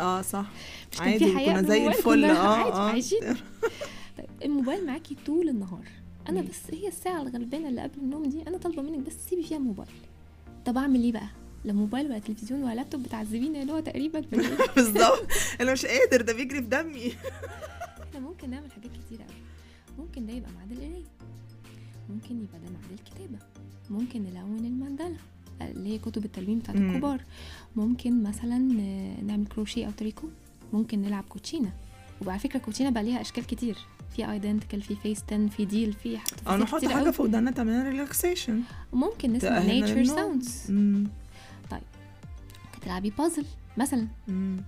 آه 0.00 0.22
صح. 0.22 0.46
مش 0.92 0.98
كان 0.98 1.08
عادي 1.08 1.26
في 1.26 1.36
حياة 1.36 1.52
كنا 1.52 1.62
زي 1.62 1.76
الموبايل؟ 1.76 1.98
الفل. 1.98 2.24
آه 2.24 2.72
آه. 2.72 2.90
عايشين. 2.90 3.20
طيب 4.18 4.26
الموبايل 4.44 4.86
معاكي 4.86 5.16
طول 5.26 5.48
النهار. 5.48 5.84
أنا 6.28 6.40
مم. 6.40 6.46
بس 6.46 6.74
هي 6.74 6.88
الساعة 6.88 7.22
الغلبانه 7.22 7.68
اللي 7.68 7.80
قبل 7.82 7.98
النوم 7.98 8.22
دي 8.28 8.42
أنا 8.48 8.58
طالبة 8.58 8.82
منك 8.82 9.06
بس 9.06 9.12
سيبي 9.30 9.42
فيها 9.42 9.58
موبايل 9.58 9.88
طب 10.66 10.78
أعمل 10.78 11.02
إيه 11.02 11.12
بقى؟ 11.12 11.28
لا 11.64 11.72
موبايل 11.72 12.06
ولا 12.06 12.18
تلفزيون 12.18 12.62
ولا 12.62 12.74
لابتوب 12.74 13.02
بتعذبيني 13.02 13.62
اللي 13.62 13.72
هو 13.72 13.80
تقريبا. 13.80 14.20
بالظبط. 14.76 15.26
أنا 15.60 15.72
مش 15.72 15.86
قادر 15.86 16.22
ده 16.22 16.32
بيجري 16.32 16.62
في 16.62 16.68
دمي. 16.68 17.12
إحنا 18.08 18.20
ممكن 18.20 18.50
نعمل 18.50 18.72
حاجات 18.72 18.90
كتير 19.06 19.18
قوي 19.22 19.36
ممكن 19.98 20.26
ده 20.26 20.32
يبقى 20.32 20.50
ميعاد 20.52 20.72
القراية. 20.72 21.04
ممكن 22.10 22.42
يبقى 22.42 22.58
ده 22.58 22.70
ميعاد 22.70 22.92
الكتابة. 22.92 23.38
ممكن 23.90 24.22
نلون 24.22 24.64
المندلة. 24.66 25.16
اللي 25.62 25.88
هي 25.88 25.98
كتب 25.98 26.24
التلوين 26.24 26.58
بتاعت 26.58 26.76
مم. 26.76 26.90
الكبار. 26.90 27.20
ممكن 27.76 28.22
مثلا 28.22 28.58
نعمل 29.26 29.46
كروشيه 29.46 29.86
أو 29.86 29.90
تريكو 29.90 30.28
ممكن 30.72 31.02
نلعب 31.02 31.24
كوتشينة. 31.28 31.72
وعلى 32.26 32.38
فكرة 32.38 32.56
الكوتشينه 32.56 32.90
بقى 32.90 33.02
ليها 33.02 33.20
أشكال 33.20 33.46
كتير. 33.46 33.76
في 34.16 34.30
ايدنتيكال 34.30 34.82
في 34.82 34.96
فيس 34.96 35.22
10 35.28 35.48
في 35.48 35.64
ديل 35.64 35.92
في 35.92 36.16
تفاصيل 36.16 36.60
نحط 36.60 36.84
حاجة. 36.84 37.10
فوق 37.10 37.26
ودنا 37.26 37.50
تعمل 37.50 37.86
ريلاكسيشن 37.86 38.62
وممكن 38.92 39.32
نسمع 39.32 39.58
نيتشر. 39.58 40.04
ساوندز 40.04 40.72
تلعبي 42.82 43.12
بازل 43.18 43.44
مثلا. 43.76 44.06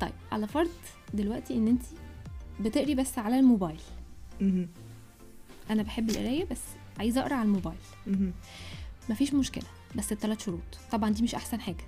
طيب. 0.00 0.12
على 0.32 0.46
فرض 0.46 0.70
دلوقتي 1.14 1.54
إن 1.54 1.68
انت 1.68 1.82
بتقري 2.60 2.94
بس 2.94 3.18
على 3.18 3.38
الموبايل. 3.38 3.80
أنا 5.70 5.82
بحب 5.82 6.10
القراية 6.10 6.44
بس 6.44 6.60
عايزة 6.98 7.20
أقرأ 7.20 7.34
على 7.34 7.46
الموبايل. 7.46 7.78
مفيش 9.10 9.34
مشكلة. 9.34 9.64
بس 9.96 10.12
الثلاث 10.12 10.44
شروط. 10.44 10.60
طبعا 10.92 11.10
دي 11.10 11.22
مش 11.22 11.34
أحسن 11.34 11.60
حاجة. 11.60 11.84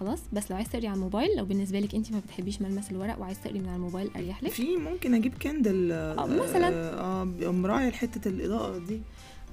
خلاص؟ 0.00 0.20
بس 0.32 0.50
لو 0.50 0.56
عايز 0.56 0.68
تقري 0.68 0.86
على 0.86 0.96
الموبايل 0.96 1.36
لو 1.36 1.44
بالنسبة 1.44 1.80
لك 1.80 1.94
انت 1.94 2.12
ما 2.12 2.18
بتحبيش 2.20 2.62
ملمس 2.62 2.90
الورق 2.90 3.18
وعايز 3.20 3.40
تقري 3.42 3.58
من 3.58 3.66
على 3.66 3.76
الموبايل 3.76 4.10
أريح 4.16 4.42
لك. 4.42 4.50
في 4.50 4.76
ممكن 4.76 5.14
أجيب 5.14 5.34
Kindle 5.34 5.92
آه، 5.92 6.26
مثلاً. 6.26 7.00
آه 7.00 7.24
بيبقى 7.24 7.52
مراعي 7.52 7.92
حتة 7.92 8.28
الإضاءة 8.28 8.78
دي. 8.78 9.00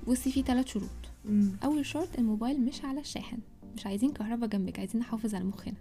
بصي 0.08 0.32
في 0.32 0.42
ثلاث 0.42 0.68
شروط. 0.68 0.90
مم. 1.26 1.52
أول 1.64 1.86
شرط 1.86 2.10
الموبايل 2.18 2.62
مش 2.62 2.86
على 2.86 3.00
الشاحن. 3.00 3.38
مش 3.76 3.86
عايزين 3.86 4.12
كهرباء 4.12 4.50
جنبك 4.50 4.80
عايزين 4.80 5.02
نحافظ 5.02 5.36
على 5.36 5.44
مخنا. 5.44 5.74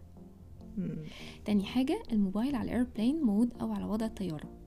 مم. 0.78 0.96
تاني 1.44 1.64
حاجة 1.64 2.02
الموبايل 2.12 2.54
على 2.54 2.70
ال 2.70 2.76
airplane 2.76 3.20
mode 3.22 3.50
أو 3.60 3.72
على 3.72 3.84
وضع 3.84 4.06
الطيارة. 4.06 4.57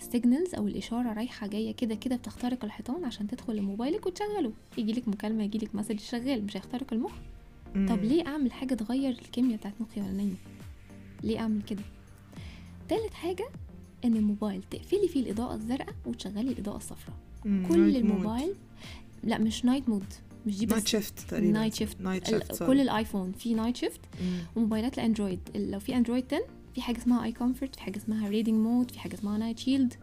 ال 0.00 0.07
signals 0.07 0.54
أو 0.54 0.66
الإشارة 0.68 1.12
رايحة 1.12 1.46
جاية 1.46 1.72
كده 1.72 1.94
كده 1.94 2.16
بتخترق 2.16 2.64
الحيطان 2.64 3.04
عشان 3.04 3.26
تدخل 3.28 3.56
لموبايلك 3.56 4.06
وتشغله. 4.06 4.52
يجيلك 4.78 5.08
مكالمة 5.08 5.44
يجيلك 5.44 5.74
message 5.74 6.00
شغال 6.00 6.44
مش 6.44 6.56
هيخترق 6.56 6.92
المخ. 6.92 7.12
طب. 7.74 8.04
ليه 8.04 8.26
أعمل 8.26 8.52
حاجة 8.52 8.74
تغير 8.74 9.10
الكيمياء 9.10 9.56
بتاعت 9.58 9.74
مخي 9.80 10.00
وأنا 10.00 10.12
نايمة 10.12 10.36
ليه 11.22 11.38
أعمل 11.38 11.62
كده؟ 11.62 11.82
تالت 12.88 13.14
حاجة 13.14 13.48
إن 14.04 14.16
الموبايل 14.16 14.62
تقفلي 14.70 15.08
فيه 15.08 15.20
الإضاءة 15.20 15.54
الزرقاء 15.54 15.94
وتشغلي 16.06 16.40
الإضاءة 16.52 16.76
الصفراء. 16.76 17.16
كل. 17.44 17.96
الموبايل 17.96 18.54
لا 19.24 19.38
مش 19.38 19.64
night 19.64 19.88
mode 19.88 20.04
مش 20.46 20.58
دي 20.58 20.66
بس 20.66 20.72
night 20.72 20.88
shift 20.88 21.18
تقريبا 21.18 21.52
night 21.52 21.74
shift 21.74 22.00
night 22.00 22.26
shift 22.26 22.62
كل 22.62 22.80
الآيفون 22.80 23.32
في 23.32 23.54
night 23.54 23.76
shift. 23.76 24.00
وموبايلات 24.56 24.94
الأندرويد. 24.98 25.40
لو 25.54 25.78
في 25.80 25.96
أندرويد 25.96 26.24
10 26.34 26.42
في 26.78 26.82
حاجة 26.82 26.98
اسمها 26.98 27.24
eye 27.24 27.32
comfort 27.32 27.74
في 27.76 27.82
حاجة 27.82 27.96
اسمها 27.96 28.28
reading 28.28 28.54
mode 28.54 28.90
في 28.90 29.00
حاجة 29.00 29.14
اسمها 29.14 29.38
night 29.38 29.58
shield 29.58 29.94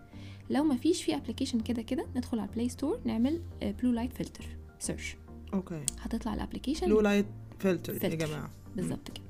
لو 0.49 0.63
ما 0.63 0.75
فيش 0.77 1.03
في 1.03 1.15
application 1.15 1.59
كده 1.59 1.81
كده 1.81 2.05
ندخل 2.15 2.39
على 2.39 2.49
ال 2.49 2.53
Play 2.53 2.69
Store 2.69 2.99
نعمل 3.05 3.41
blue 3.61 3.91
light 3.91 4.13
filter 4.13 4.45
search 4.79 5.15
okay. 5.53 5.81
هتطلع 5.99 6.33
ال 6.33 6.38
application 6.38 6.87
blue 6.87 7.01
light 7.01 7.25
filter 7.59 8.03
يا. 8.03 8.15
جماعة. 8.15 8.49
بالظبط 8.75 9.11
كده. 9.11 9.23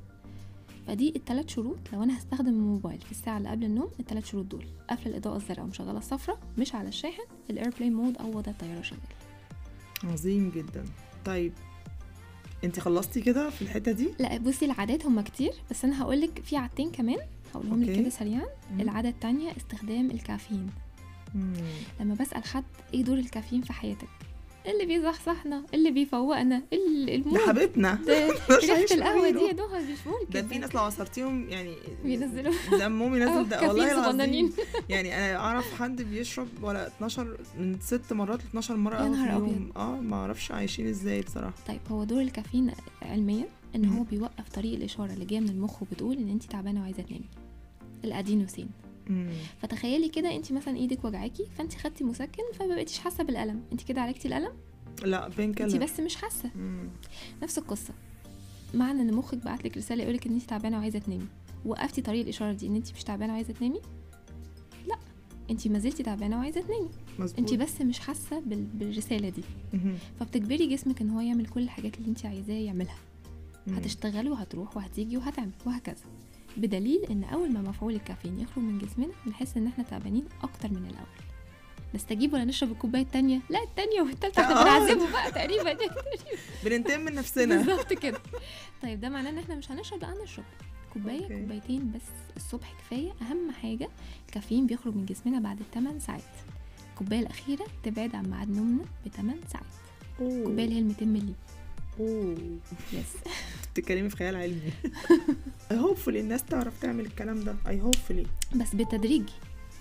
فدي 0.87 1.13
الثلاث 1.15 1.47
شروط. 1.49 1.77
لو 1.93 2.03
أنا 2.03 2.17
هستخدم 2.17 2.47
الموبايل 2.47 2.99
في 3.01 3.11
الساعة 3.11 3.37
اللي 3.37 3.49
قبل 3.49 3.63
النوم 3.63 3.89
الثلاث 3.99 4.25
شروط 4.25 4.45
دول 4.45 4.65
قافله 4.89 5.07
الإضاءة 5.11 5.35
الزرقاء 5.35 5.65
ومشغله 5.65 5.97
الصفراء 5.97 6.39
مش 6.57 6.75
على 6.75 6.87
الشاحن 6.87 7.23
ال 7.49 7.54
airplane 7.54 7.93
mode 7.93 8.17
أو 8.17 8.37
وضع 8.37 8.51
الطياره 8.51 8.81
شغال 8.81 8.99
عظيم 10.03 10.49
جدا. 10.55 10.85
طيب 11.25 11.53
انت 12.63 12.79
خلصتي 12.79 13.21
كده 13.21 13.49
في 13.49 13.61
الحتة 13.61 13.91
دي؟ 13.91 14.09
لا 14.19 14.37
بصي 14.37 14.65
العادات 14.65 15.05
هما 15.05 15.21
كتير 15.21 15.53
بس 15.71 15.85
أنا 15.85 16.01
هقول 16.01 16.21
لك 16.21 16.41
في 16.43 16.57
عادتين 16.57 16.91
كمان. 16.91 17.17
هقولهم 17.55 17.83
لك. 17.83 17.95
كده 17.99 18.09
سريعا. 18.09 18.45
العادة 18.79 19.09
التانية 19.09 19.51
استخدام 19.57 20.11
الكافيين. 20.11 20.69
مم. 21.35 21.53
لما 21.99 22.13
بسأل 22.15 22.43
حد 22.43 22.63
إيه 22.93 23.03
دور 23.03 23.17
الكافيين 23.17 23.61
في 23.61 23.73
حياتك؟ 23.73 24.07
اللي 24.67 24.85
بيصحصحنا 24.85 25.63
اللي 25.73 25.91
بيفوقنا 25.91 26.61
اللي 26.73 27.17
ده 27.17 27.27
المود 27.27 27.39
حبيبنا. 27.39 27.99
ده 28.07 28.27
مش 28.57 28.69
ريحة 28.69 28.95
القهوة. 28.95 29.29
دي 29.29 29.39
يا 29.39 29.51
دوها 29.51 29.79
مش 29.81 29.97
ممكن 30.07 30.29
ده 30.33 30.41
في 30.47 30.57
ناس 30.57 30.75
لو 30.75 30.81
عصرتيهم 30.81 31.49
يعني 31.49 31.75
بينزلوا. 32.03 32.53
دمهم 32.71 33.15
ينزل. 33.21 33.49
ده 33.49 33.67
والله. 33.67 33.91
العظيم. 34.11 34.53
يعني 34.89 35.17
أنا 35.17 35.35
أعرف 35.35 35.73
حد 35.73 36.01
بيشرب 36.01 36.47
ولا 36.61 36.87
12 36.87 37.37
من 37.59 37.77
ست 37.81 38.13
مرات 38.13 38.39
ل 38.43 38.47
12 38.47 38.75
مرة 38.75 39.03
يا 39.03 39.09
نهار 39.09 39.29
اليوم. 39.29 39.71
آه 39.77 40.01
ما 40.01 40.15
أعرفش 40.15 40.51
عايشين 40.51 40.87
إزاي 40.87 41.21
بصراحة. 41.21 41.53
طيب 41.67 41.79
هو 41.91 42.03
دور 42.03 42.21
الكافيين 42.21 42.71
علميا 43.01 43.45
إن. 43.75 43.85
هو 43.85 44.03
بيوقف 44.03 44.49
طريق 44.49 44.73
الإشارة 44.73 45.13
اللي 45.13 45.25
جاية 45.25 45.39
من 45.39 45.49
المخ 45.49 45.81
وبتقول 45.81 46.17
إن 46.17 46.29
انت 46.29 46.43
تعبانة 46.43 46.81
وعايزة 46.81 47.03
تنامي. 47.03 47.29
الأدينوسين. 48.03 48.69
مم. 49.09 49.29
فتخيلي 49.61 50.09
كده 50.09 50.35
انت 50.35 50.51
مثلا 50.51 50.77
إيدك 50.77 51.05
وجعاكي 51.05 51.45
فانت 51.57 51.75
خدتي 51.75 52.03
مسكن 52.03 52.43
فما 52.53 52.75
بقيتيش 52.75 52.99
حاسة 52.99 53.23
بالألم. 53.23 53.61
انت 53.71 53.81
كده 53.83 54.01
عالجتي 54.01 54.27
الألم؟ 54.27 54.51
لا 55.03 55.27
بين 55.27 55.49
انت 55.49 55.57
كلر 55.57 55.83
بس 55.83 55.99
مش 55.99 56.15
حاسة. 56.15 56.49
مم. 56.55 56.89
نفس 57.43 57.57
القصة. 57.57 57.93
معنى 58.73 59.01
إن 59.01 59.13
مخك 59.13 59.37
بعت 59.37 59.65
لك 59.65 59.77
رسالة 59.77 60.03
يقولك 60.03 60.27
إن 60.27 60.33
انت 60.33 60.43
تعبانة 60.43 60.77
وعايزة 60.77 60.99
تنامي. 60.99 61.27
وقفتي 61.65 62.01
طريق 62.01 62.21
الإشارة 62.21 62.53
دي 62.53 62.67
إن 62.67 62.75
انت 62.75 62.93
مش 62.93 63.03
تعبانة 63.03 63.33
وعايزة 63.33 63.53
تنامي؟ 63.53 63.81
لا. 64.87 64.97
انت 65.49 65.67
ما 65.67 65.79
زلتي 65.79 66.03
تعبانة 66.03 66.37
وعايزة 66.37 66.61
تنامي. 66.61 66.89
انت 67.39 67.53
بس 67.53 67.81
مش 67.81 67.99
حاسة 67.99 68.39
بال... 68.39 68.63
بالرسالة 68.63 69.29
دي. 69.29 69.41
فبتجبري 70.19 70.67
جسمك 70.67 71.01
إن 71.01 71.09
هو 71.09 71.19
يعمل 71.19 71.45
كل 71.47 71.61
الحاجات 71.61 71.97
اللي 71.97 72.09
انت 72.09 72.25
عايزاه 72.25 72.53
يعملها. 72.53 72.97
مم. 73.67 73.73
هتشتغل 73.73 74.29
وهتروح 74.29 74.77
وهتيجي 74.77 75.17
وهتعمل 75.17 75.51
وهكذا. 75.65 76.05
بدليل 76.57 77.05
إن 77.11 77.23
أول 77.23 77.51
ما 77.53 77.61
مفعول 77.61 77.95
الكافيين 77.95 78.39
يخرج 78.39 78.63
من 78.63 78.79
جسمنا 78.79 79.13
بنحس 79.25 79.57
إن 79.57 79.67
إحنا 79.67 79.83
تعبانين 79.83 80.25
أكتر 80.43 80.69
من 80.69 80.85
الأول. 80.89 81.25
نستجيب 81.95 82.33
ولا 82.33 82.43
نشرب 82.43 82.71
الكوباية 82.71 83.01
التانية؟ 83.01 83.39
لا 83.49 83.63
التانية 83.63 84.01
والتالتة 84.01 84.41
إحنا 84.41 84.61
آه. 84.61 84.63
بنعذبه 84.63 85.11
بقى 85.11 85.31
تقريبا. 85.31 85.77
بننتقم 86.65 86.99
من 86.99 87.15
نفسنا. 87.15 87.55
بالظبط 87.57 87.93
كده. 87.93 88.19
طيب 88.83 88.99
ده 89.01 89.09
معناه 89.09 89.29
إن 89.29 89.37
إحنا 89.37 89.55
مش 89.55 89.71
هنشرب 89.71 90.01
لا 90.01 90.13
هنشرب 90.13 90.45
كوباية 90.93 91.23
أوكي. 91.23 91.39
كوبايتين 91.41 91.91
بس 91.95 92.01
الصبح 92.37 92.73
كفاية. 92.79 93.13
أهم 93.21 93.51
حاجة 93.61 93.89
الكافيين 94.27 94.67
بيخرج 94.67 94.95
من 94.95 95.05
جسمنا 95.05 95.39
بعد 95.39 95.59
8 95.73 95.99
ساعات. 95.99 96.21
الكوباية 96.91 97.19
الأخيرة 97.19 97.65
تبعد 97.83 98.15
عن 98.15 98.25
ميعاد 98.29 98.49
نومنا 98.49 98.83
ب 99.05 99.09
8 99.09 99.39
ساعات 99.51 99.65
الكوباية 100.21 100.65
اللي 100.65 100.75
هي 100.75 100.79
ال 100.79 100.87
200 100.87 101.05
مللي. 101.05 101.33
أوه. 101.99 102.37
يس 102.93 103.13
بتتكلمي 103.75 104.09
في 104.09 104.15
خيال 104.15 104.35
علمي. 104.35 104.71
هوبفully 105.83 106.07
الناس 106.07 106.43
تعرف 106.43 106.81
تعمل 106.81 107.05
الكلام 107.05 107.43
ده. 107.43 107.55
اي 107.67 107.81
هوبفully 107.81 108.55
بس 108.57 108.75
بالتدريج 108.75 109.23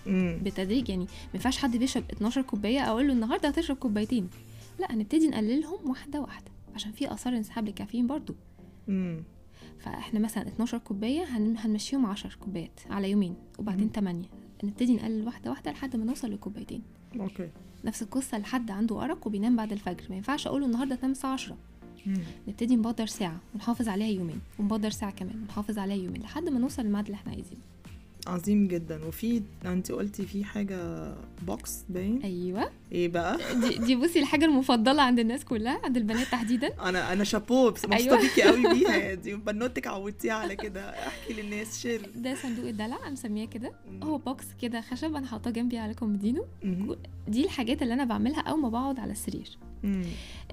بالتدريج 0.07 0.89
يعني. 0.89 1.05
ما 1.05 1.31
ينفعش 1.35 1.57
حد 1.59 1.77
بيشرب 1.77 2.05
12 2.13 2.43
كوباية 2.43 2.81
أقول 2.89 3.07
له 3.07 3.13
النهارده 3.13 3.49
هتشرب 3.49 3.77
كوبايتين. 3.77 4.29
لا 4.81 4.95
هنبتدي 4.95 5.29
نقللهم 5.29 5.91
واحدة 5.91 6.21
واحدة. 6.21 6.51
عشان 6.75 6.93
في 6.93 7.13
آثار 7.13 7.37
انسحاب 7.37 7.67
للكافيين 7.67 8.07
برضو. 8.07 8.35
فإحنا 9.79 10.21
مثلا 10.21 10.49
12 10.49 10.79
كوباية 10.79 11.25
هن- 11.25 11.57
هنمشيهم 11.59 12.07
10 12.07 12.31
كوبايات 12.41 12.81
على 12.91 13.11
يومين 13.11 13.35
وبعدين 13.59 13.87
مم. 13.87 13.93
8 13.93 14.23
نبتدي 14.65 14.95
نقلل 14.97 15.27
واحدة 15.27 15.51
واحدة 15.51 15.71
لحد 15.73 15.97
ما 15.97 16.05
نوصل 16.05 16.33
لكوبايتين. 16.33 16.83
okay 17.21 17.49
نفس 17.85 18.03
القصة 18.03 18.39
لحد 18.39 18.71
عنده 18.71 19.05
أرق 19.05 19.27
وبينام 19.27 19.57
بعد 19.57 19.73
الفجر. 19.73 20.05
ما 20.11 20.17
ينفعش 20.17 20.47
أقول 20.47 20.61
له 20.61 20.67
النهارده 20.67 20.95
تنام 20.95 21.11
الساعة 21.11 21.33
10 21.33 21.57
نبتدي 22.49 22.77
نبدر 22.77 23.07
ساعة 23.07 23.40
ونحافظ 23.55 23.88
عليها 23.88 24.09
يومين 24.09 24.40
ونبدر 24.59 24.90
ساعة 24.90 25.12
كمان 25.12 25.43
ونحافظ 25.43 25.79
عليها 25.79 25.97
يومين 25.97 26.23
لحد 26.23 26.49
ما 26.49 26.59
نوصل 26.59 26.83
للميعاد 26.83 27.05
اللي 27.05 27.17
إحنا 27.17 27.33
عايزينه. 27.33 27.61
عظيم 28.27 28.69
جدا. 28.69 29.05
وفي 29.05 29.43
انت 29.64 29.93
قلتي 29.93 30.27
في 30.27 30.45
حاجة 30.45 31.12
box 31.47 31.85
باين؟ 31.88 32.21
أيوه. 32.23 32.71
إيه 32.93 33.09
بقى؟ 33.09 33.38
دي, 33.61 33.79
دي 33.79 33.97
بصي 33.97 34.21
الحاجة 34.21 34.45
المفضلة 34.45 35.03
عند 35.03 35.19
الناس 35.19 35.45
كلها 35.45 35.81
عند 35.85 35.97
البنات 35.97 36.27
تحديدا. 36.27 36.71
أنا 36.83 37.12
أنا 37.12 37.25
شابوه 37.25 37.71
بس 37.71 37.85
مبسوطه 37.85 37.97
أيوة. 37.97 38.21
بيكي 38.21 38.43
قوي 38.43 38.75
بيها 38.75 38.97
يا 38.97 39.14
دي 39.14 39.35
بنوتك 39.35 39.87
عودتيها 39.87 40.35
على 40.35 40.57
كده. 40.57 40.90
احكي 40.90 41.33
للناس 41.33 41.81
share 41.83 42.11
ده 42.17 42.35
صندوق 42.35 42.67
الدلع 42.69 42.97
أنا 43.03 43.11
مسميه 43.11 43.47
كده. 43.47 43.73
هو 44.03 44.19
box 44.19 44.47
كده 44.62 44.81
خشب 44.81 45.14
أنا 45.14 45.27
حاطاه 45.27 45.51
جنبي 45.51 45.79
على 45.79 45.95
كومودينو. 45.95 46.47
دي 47.29 47.45
الحاجات 47.45 47.83
اللي 47.83 47.95
أنا 47.95 48.05
بعملها 48.05 48.40
أول 48.40 48.61
ما 48.61 48.69
بقعد 48.69 49.01
على 49.01 49.12
السرير. 49.12 49.59
مم. 49.85 50.05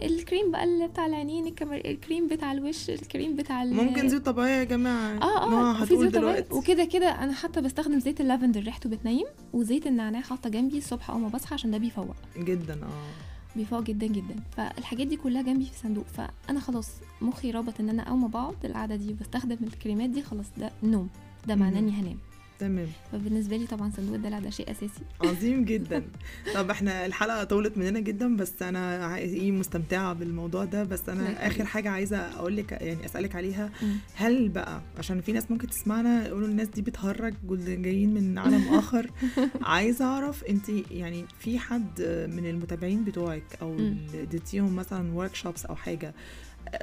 الكريم 0.02 0.52
بقى 0.52 0.63
اللي 0.63 0.88
بتاع 0.88 1.06
العينين. 1.06 1.54
الكريم 1.62 2.28
بتاع 2.28 2.52
الوش 2.52 2.89
الكريم 2.89 3.36
بتاع 3.36 3.63
ال... 3.63 3.74
ممكن 3.74 4.10
زيوت 4.10 4.26
طبيعية 4.26 4.50
يا 4.60 4.63
جماعة. 4.63 5.17
آه 5.22 5.72
آه 5.72 5.86
في 5.86 5.86
زيوت 5.86 6.00
طبيعي 6.08 6.12
دلوقتي. 6.12 6.54
وكده 6.54 6.86
كده 6.86 7.24
أنا 7.24 7.34
حتى 7.34 7.62
بستخدم 7.62 8.00
زيت 8.00 8.22
اللافندر 8.22 8.62
ريحته 8.63 8.89
بتنيم 8.89 9.26
وزيت 9.54 9.88
النعناع 9.88 10.22
حاطة 10.22 10.50
جنبي 10.50 10.78
الصبح 10.78 11.10
أول 11.10 11.22
ما 11.22 11.28
بصحى 11.28 11.54
عشان 11.54 11.72
ده 11.72 11.78
بيفوق. 11.78 12.15
جدا 12.38 12.74
آه. 12.74 13.56
بيفوق 13.56 13.82
جدا 13.84 14.08
جدا. 14.08 14.36
فالحاجات 14.58 15.08
دي 15.08 15.15
كلها 15.15 15.41
جنبي 15.41 15.65
في 15.65 15.80
صندوق. 15.80 16.06
فأنا 16.08 16.60
خلاص 16.60 16.89
مخي 17.22 17.52
رابط 17.52 17.80
إن 17.80 17.89
أنا 17.89 18.04
أول 18.04 18.20
ما 18.20 18.28
بقعد 18.28 18.65
القعدة 18.65 18.96
دي 18.96 19.12
وبستخدم 19.12 19.58
الكريمات 19.63 20.10
دي 20.10 20.22
خلاص 20.22 20.46
ده 20.58 20.72
نوم. 20.84 21.10
ده 21.48 21.56
معناه. 21.56 21.80
إني 21.80 21.91
هنام. 21.91 22.17
تمام. 22.62 22.88
فبالنسبة 23.12 23.58
لي 23.58 23.67
طبعا 23.67 23.91
صندوق 23.97 24.15
الدلع 24.15 24.39
ده 24.39 24.50
شيء 24.50 24.71
أساسي. 24.71 25.04
عظيم 25.24 25.65
جدا. 25.65 26.04
طب 26.56 26.69
إحنا 26.69 27.06
الحلقة 27.06 27.43
طولت 27.43 27.78
مننا 27.78 28.00
جدا 28.00 28.36
بس 28.36 28.62
أنا 28.62 29.15
إيه 29.17 29.52
مستمتعة 29.52 30.13
بالموضوع 30.13 30.65
ده. 30.65 30.84
بس 30.84 31.10
أنا. 31.10 31.47
آخر 31.47 31.65
حاجة 31.65 31.89
عايزة 31.89 32.17
أقول 32.17 32.58
لك 32.58 32.71
يعني 32.71 33.06
أسألك 33.06 33.36
عليها. 33.36 33.69
هل 34.15 34.50
بقى 34.50 34.82
عشان 34.97 35.21
في 35.21 35.32
ناس 35.32 35.52
ممكن 35.52 35.67
تسمعنا 35.67 36.28
يقولوا 36.28 36.47
الناس 36.47 36.67
دي 36.67 36.82
بتهرج 36.82 37.34
جايين 37.67 38.13
من 38.13 38.38
عالم 38.38 38.67
آخر. 38.74 39.12
عايزة 39.62 40.06
أعرف 40.06 40.43
أنت 40.43 40.69
يعني 40.91 41.26
في 41.39 41.60
حد 41.60 42.02
من 42.36 42.45
المتابعين 42.50 43.04
بتوعك 43.04 43.43
أو 43.62 43.78
اديتيهم 44.13 44.76
مثلا 44.76 45.13
workshops 45.14 45.66
أو 45.65 45.76
حاجة 45.76 46.13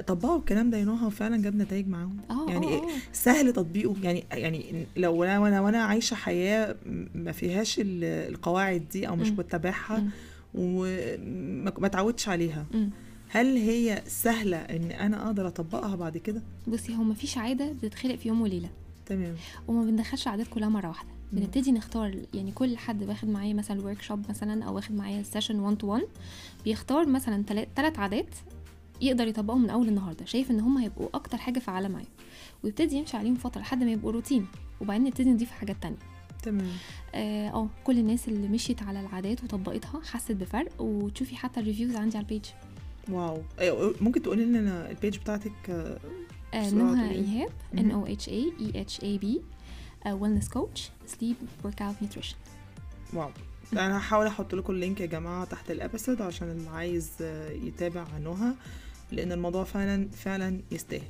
طبقوا 0.07 0.37
الكلام 0.37 0.69
ده 0.69 0.77
ينوها 0.77 1.07
وفعلا 1.07 1.41
جاب 1.41 1.55
نتائج 1.55 1.87
معاهم 1.87 2.17
آه 2.31 2.49
يعني 2.49 2.67
آه 2.67 2.69
إيه؟ 2.69 2.81
آه. 2.83 2.87
سهل 3.13 3.53
تطبيقه 3.53 3.95
يعني 4.03 4.23
يعني 4.31 4.85
لو 4.97 5.23
أنا 5.23 5.39
وأنا 5.39 5.61
وأنا 5.61 5.83
عايشة 5.83 6.15
حياة 6.15 6.75
ما 7.15 7.31
فيهاش 7.31 7.79
ال- 7.79 8.03
القواعد 8.03 8.83
دي 8.91 9.07
أو 9.07 9.15
مش. 9.15 9.29
بتبعها. 9.29 10.03
وما 10.55 11.71
ما 11.79 11.85
اتعودتش 11.87 12.29
عليها 12.29 12.65
مم. 12.73 12.89
هل 13.29 13.55
هي 13.57 14.01
سهلة 14.07 14.57
إن 14.57 14.91
أنا 14.91 15.25
أقدر 15.27 15.47
أطبقها 15.47 15.95
بعد 15.95 16.17
كده 16.17 16.41
بصي 16.67 16.95
هو 16.95 17.03
مفيش 17.03 17.37
عادة 17.37 17.71
بتتخلق 17.71 18.15
في 18.15 18.27
يوم 18.27 18.41
وليلة 18.41 18.69
تمام 19.05 19.35
وما 19.67 19.83
بندخلش 19.85 20.27
عادات 20.27 20.47
كلها 20.47 20.69
مرة 20.69 20.87
واحدة. 20.87 21.09
بنبتدي 21.33 21.71
نختار 21.71 22.15
يعني 22.33 22.51
كل 22.51 22.77
حد 22.77 23.03
واخد 23.03 23.27
معايا 23.29 23.53
مثلا 23.53 23.81
workshop 23.81 24.29
مثلا 24.29 24.63
أو 24.63 24.75
واخد 24.75 24.95
معايا 24.95 25.23
session 25.23 25.59
1 25.59 25.77
to 25.77 25.87
1 25.87 26.03
بيختار 26.65 27.05
مثلا 27.05 27.43
ثلاث 27.75 27.99
عادات 27.99 28.35
يقدر 29.01 29.27
يطبقهم 29.27 29.61
من 29.63 29.69
أول 29.69 29.87
النهارده. 29.87 30.25
شايف 30.25 30.51
إن 30.51 30.59
هم 30.59 30.77
هيبقوا 30.77 31.09
أكتر 31.13 31.37
حاجة 31.37 31.59
فعالة 31.59 31.87
معاه 31.87 32.05
ويبتدي 32.63 32.95
يمشي 32.95 33.17
عليهم 33.17 33.35
فترة 33.35 33.61
لحد 33.61 33.83
ما 33.83 33.91
يبقوا 33.91 34.11
روتين 34.11 34.47
وبعدين 34.81 35.07
نبتدي 35.07 35.29
نضيف 35.29 35.51
حاجات 35.51 35.75
تانية. 35.81 35.97
تمام. 36.43 36.71
آه 37.15 37.49
آه، 37.49 37.67
كل 37.83 37.97
الناس 37.99 38.27
اللي 38.27 38.47
مشيت 38.47 38.83
على 38.83 38.99
العادات 38.99 39.43
وطبقتها 39.43 40.01
حست 40.03 40.31
بفرق 40.31 40.81
وتشوفي 40.81 41.35
حتى 41.35 41.59
ال 41.59 41.63
reviews 41.63 41.95
عندي 41.95 42.17
على 42.17 42.23
ال 42.23 42.27
page 42.27 42.45
wow. 43.09 43.41
أيوة، 43.59 43.95
ممكن 44.01 44.21
تقولي 44.21 44.45
لنا 44.45 44.89
ال 44.91 44.96
page 44.96 45.17
بتاعتك 45.17 45.69
آه، 45.69 45.99
آه 46.53 46.69
نهى 46.69 46.69
تقولي. 46.69 47.11
إيهاب. 47.11 47.49
N 47.77 47.91
O 47.91 48.05
H 48.05 48.29
A 48.29 48.53
E 48.59 48.81
H 48.81 49.03
A 49.03 49.17
B 49.17 49.41
wellness 50.11 50.49
coach 50.49 50.89
sleep 51.05 51.35
workout 51.63 51.95
nutrition 52.01 52.35
wow. 53.13 53.29
أنا 53.73 53.97
هحاول 53.97 54.27
أحط 54.27 54.55
لكم 54.55 54.73
ال 54.73 54.79
link 54.79 55.01
يا 55.01 55.05
جماعة 55.05 55.45
تحت 55.45 55.71
ال 55.71 55.77
episode 55.77 56.21
عشان 56.21 56.49
اللي 56.51 56.69
عايز 56.69 57.09
آه، 57.21 57.51
يتابع 57.51 58.05
عنها 58.15 58.55
لأن 59.11 59.31
الموضوع 59.31 59.63
فعلا 59.63 60.07
فعلا 60.11 60.59
يستاهل. 60.71 61.01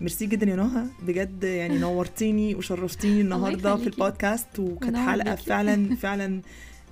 ميرسي 0.00 0.26
جدا 0.26 0.50
يا 0.50 0.56
نهى. 0.56 0.84
بجد 1.02 1.44
يعني 1.44 1.78
نورتيني 1.78 2.54
وشرفتيني 2.54 3.20
النهارده 3.20 3.76
في. 3.76 3.86
البودكاست 3.86 4.58
وكانت 4.58 4.96
حلقة. 4.96 5.34
فعلا 5.34 5.94
فعلا 6.02 6.42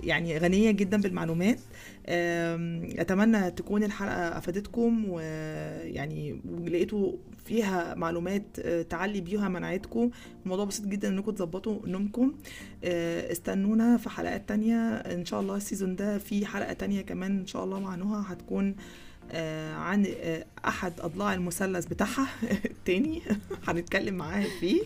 يعني 0.04 0.38
غنية 0.38 0.70
جدا 0.70 1.00
بالمعلومات. 1.00 1.58
أتمنى 2.98 3.50
تكون 3.50 3.84
الحلقة 3.84 4.38
أفادتكم 4.38 5.04
ويعني 5.08 6.40
ولقيتوا 6.50 7.12
فيها 7.44 7.94
معلومات 7.94 8.42
آه، 8.58 8.82
تعلي 8.82 9.20
بيها 9.20 9.48
مناعتكم. 9.48 10.10
الموضوع 10.44 10.64
بسيط 10.64 10.86
جدا 10.86 11.08
إنكم 11.08 11.30
تظبطوا 11.32 11.78
نومكم. 11.86 12.32
آه، 12.84 13.32
استنونا 13.32 13.96
في 13.96 14.10
حلقات 14.10 14.48
تانية. 14.48 14.76
إن 14.94 15.24
شاء 15.24 15.40
الله 15.40 15.56
ال 15.56 15.62
season 15.62 15.96
ده 15.96 16.18
في 16.18 16.46
حلقة 16.46 16.72
تانية 16.72 17.00
كمان 17.00 17.38
إن 17.38 17.46
شاء 17.46 17.64
الله 17.64 17.80
مع 17.80 17.94
نهى. 17.94 18.24
هتكون 18.26 18.76
عن 19.74 20.06
آه، 20.20 20.44
أحد 20.68 20.92
أضلاع 21.00 21.34
المثلث 21.34 21.86
بتاعها. 21.86 22.26
التاني 22.70 23.22
هنتكلم 23.68 24.14
معاها 24.14 24.46
فيه. 24.60 24.82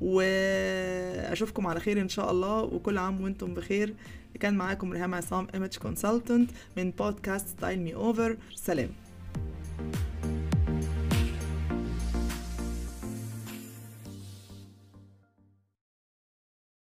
وأشوفكم 0.00 1.66
على 1.66 1.80
خير 1.80 2.00
إن 2.00 2.08
شاء 2.08 2.30
الله. 2.30 2.62
وكل 2.62 2.98
عام 2.98 3.20
وأنتم 3.20 3.54
بخير. 3.54 3.94
كان 4.40 4.54
معاكم 4.56 4.92
ريهام 4.92 5.14
عصام 5.14 5.46
image 5.54 5.76
consultant 5.76 6.50
من 6.76 6.90
بودكاست 6.90 7.48
Style 7.48 7.80
Me 7.80 7.94
Over 7.94 8.36
سلام. 8.54 8.88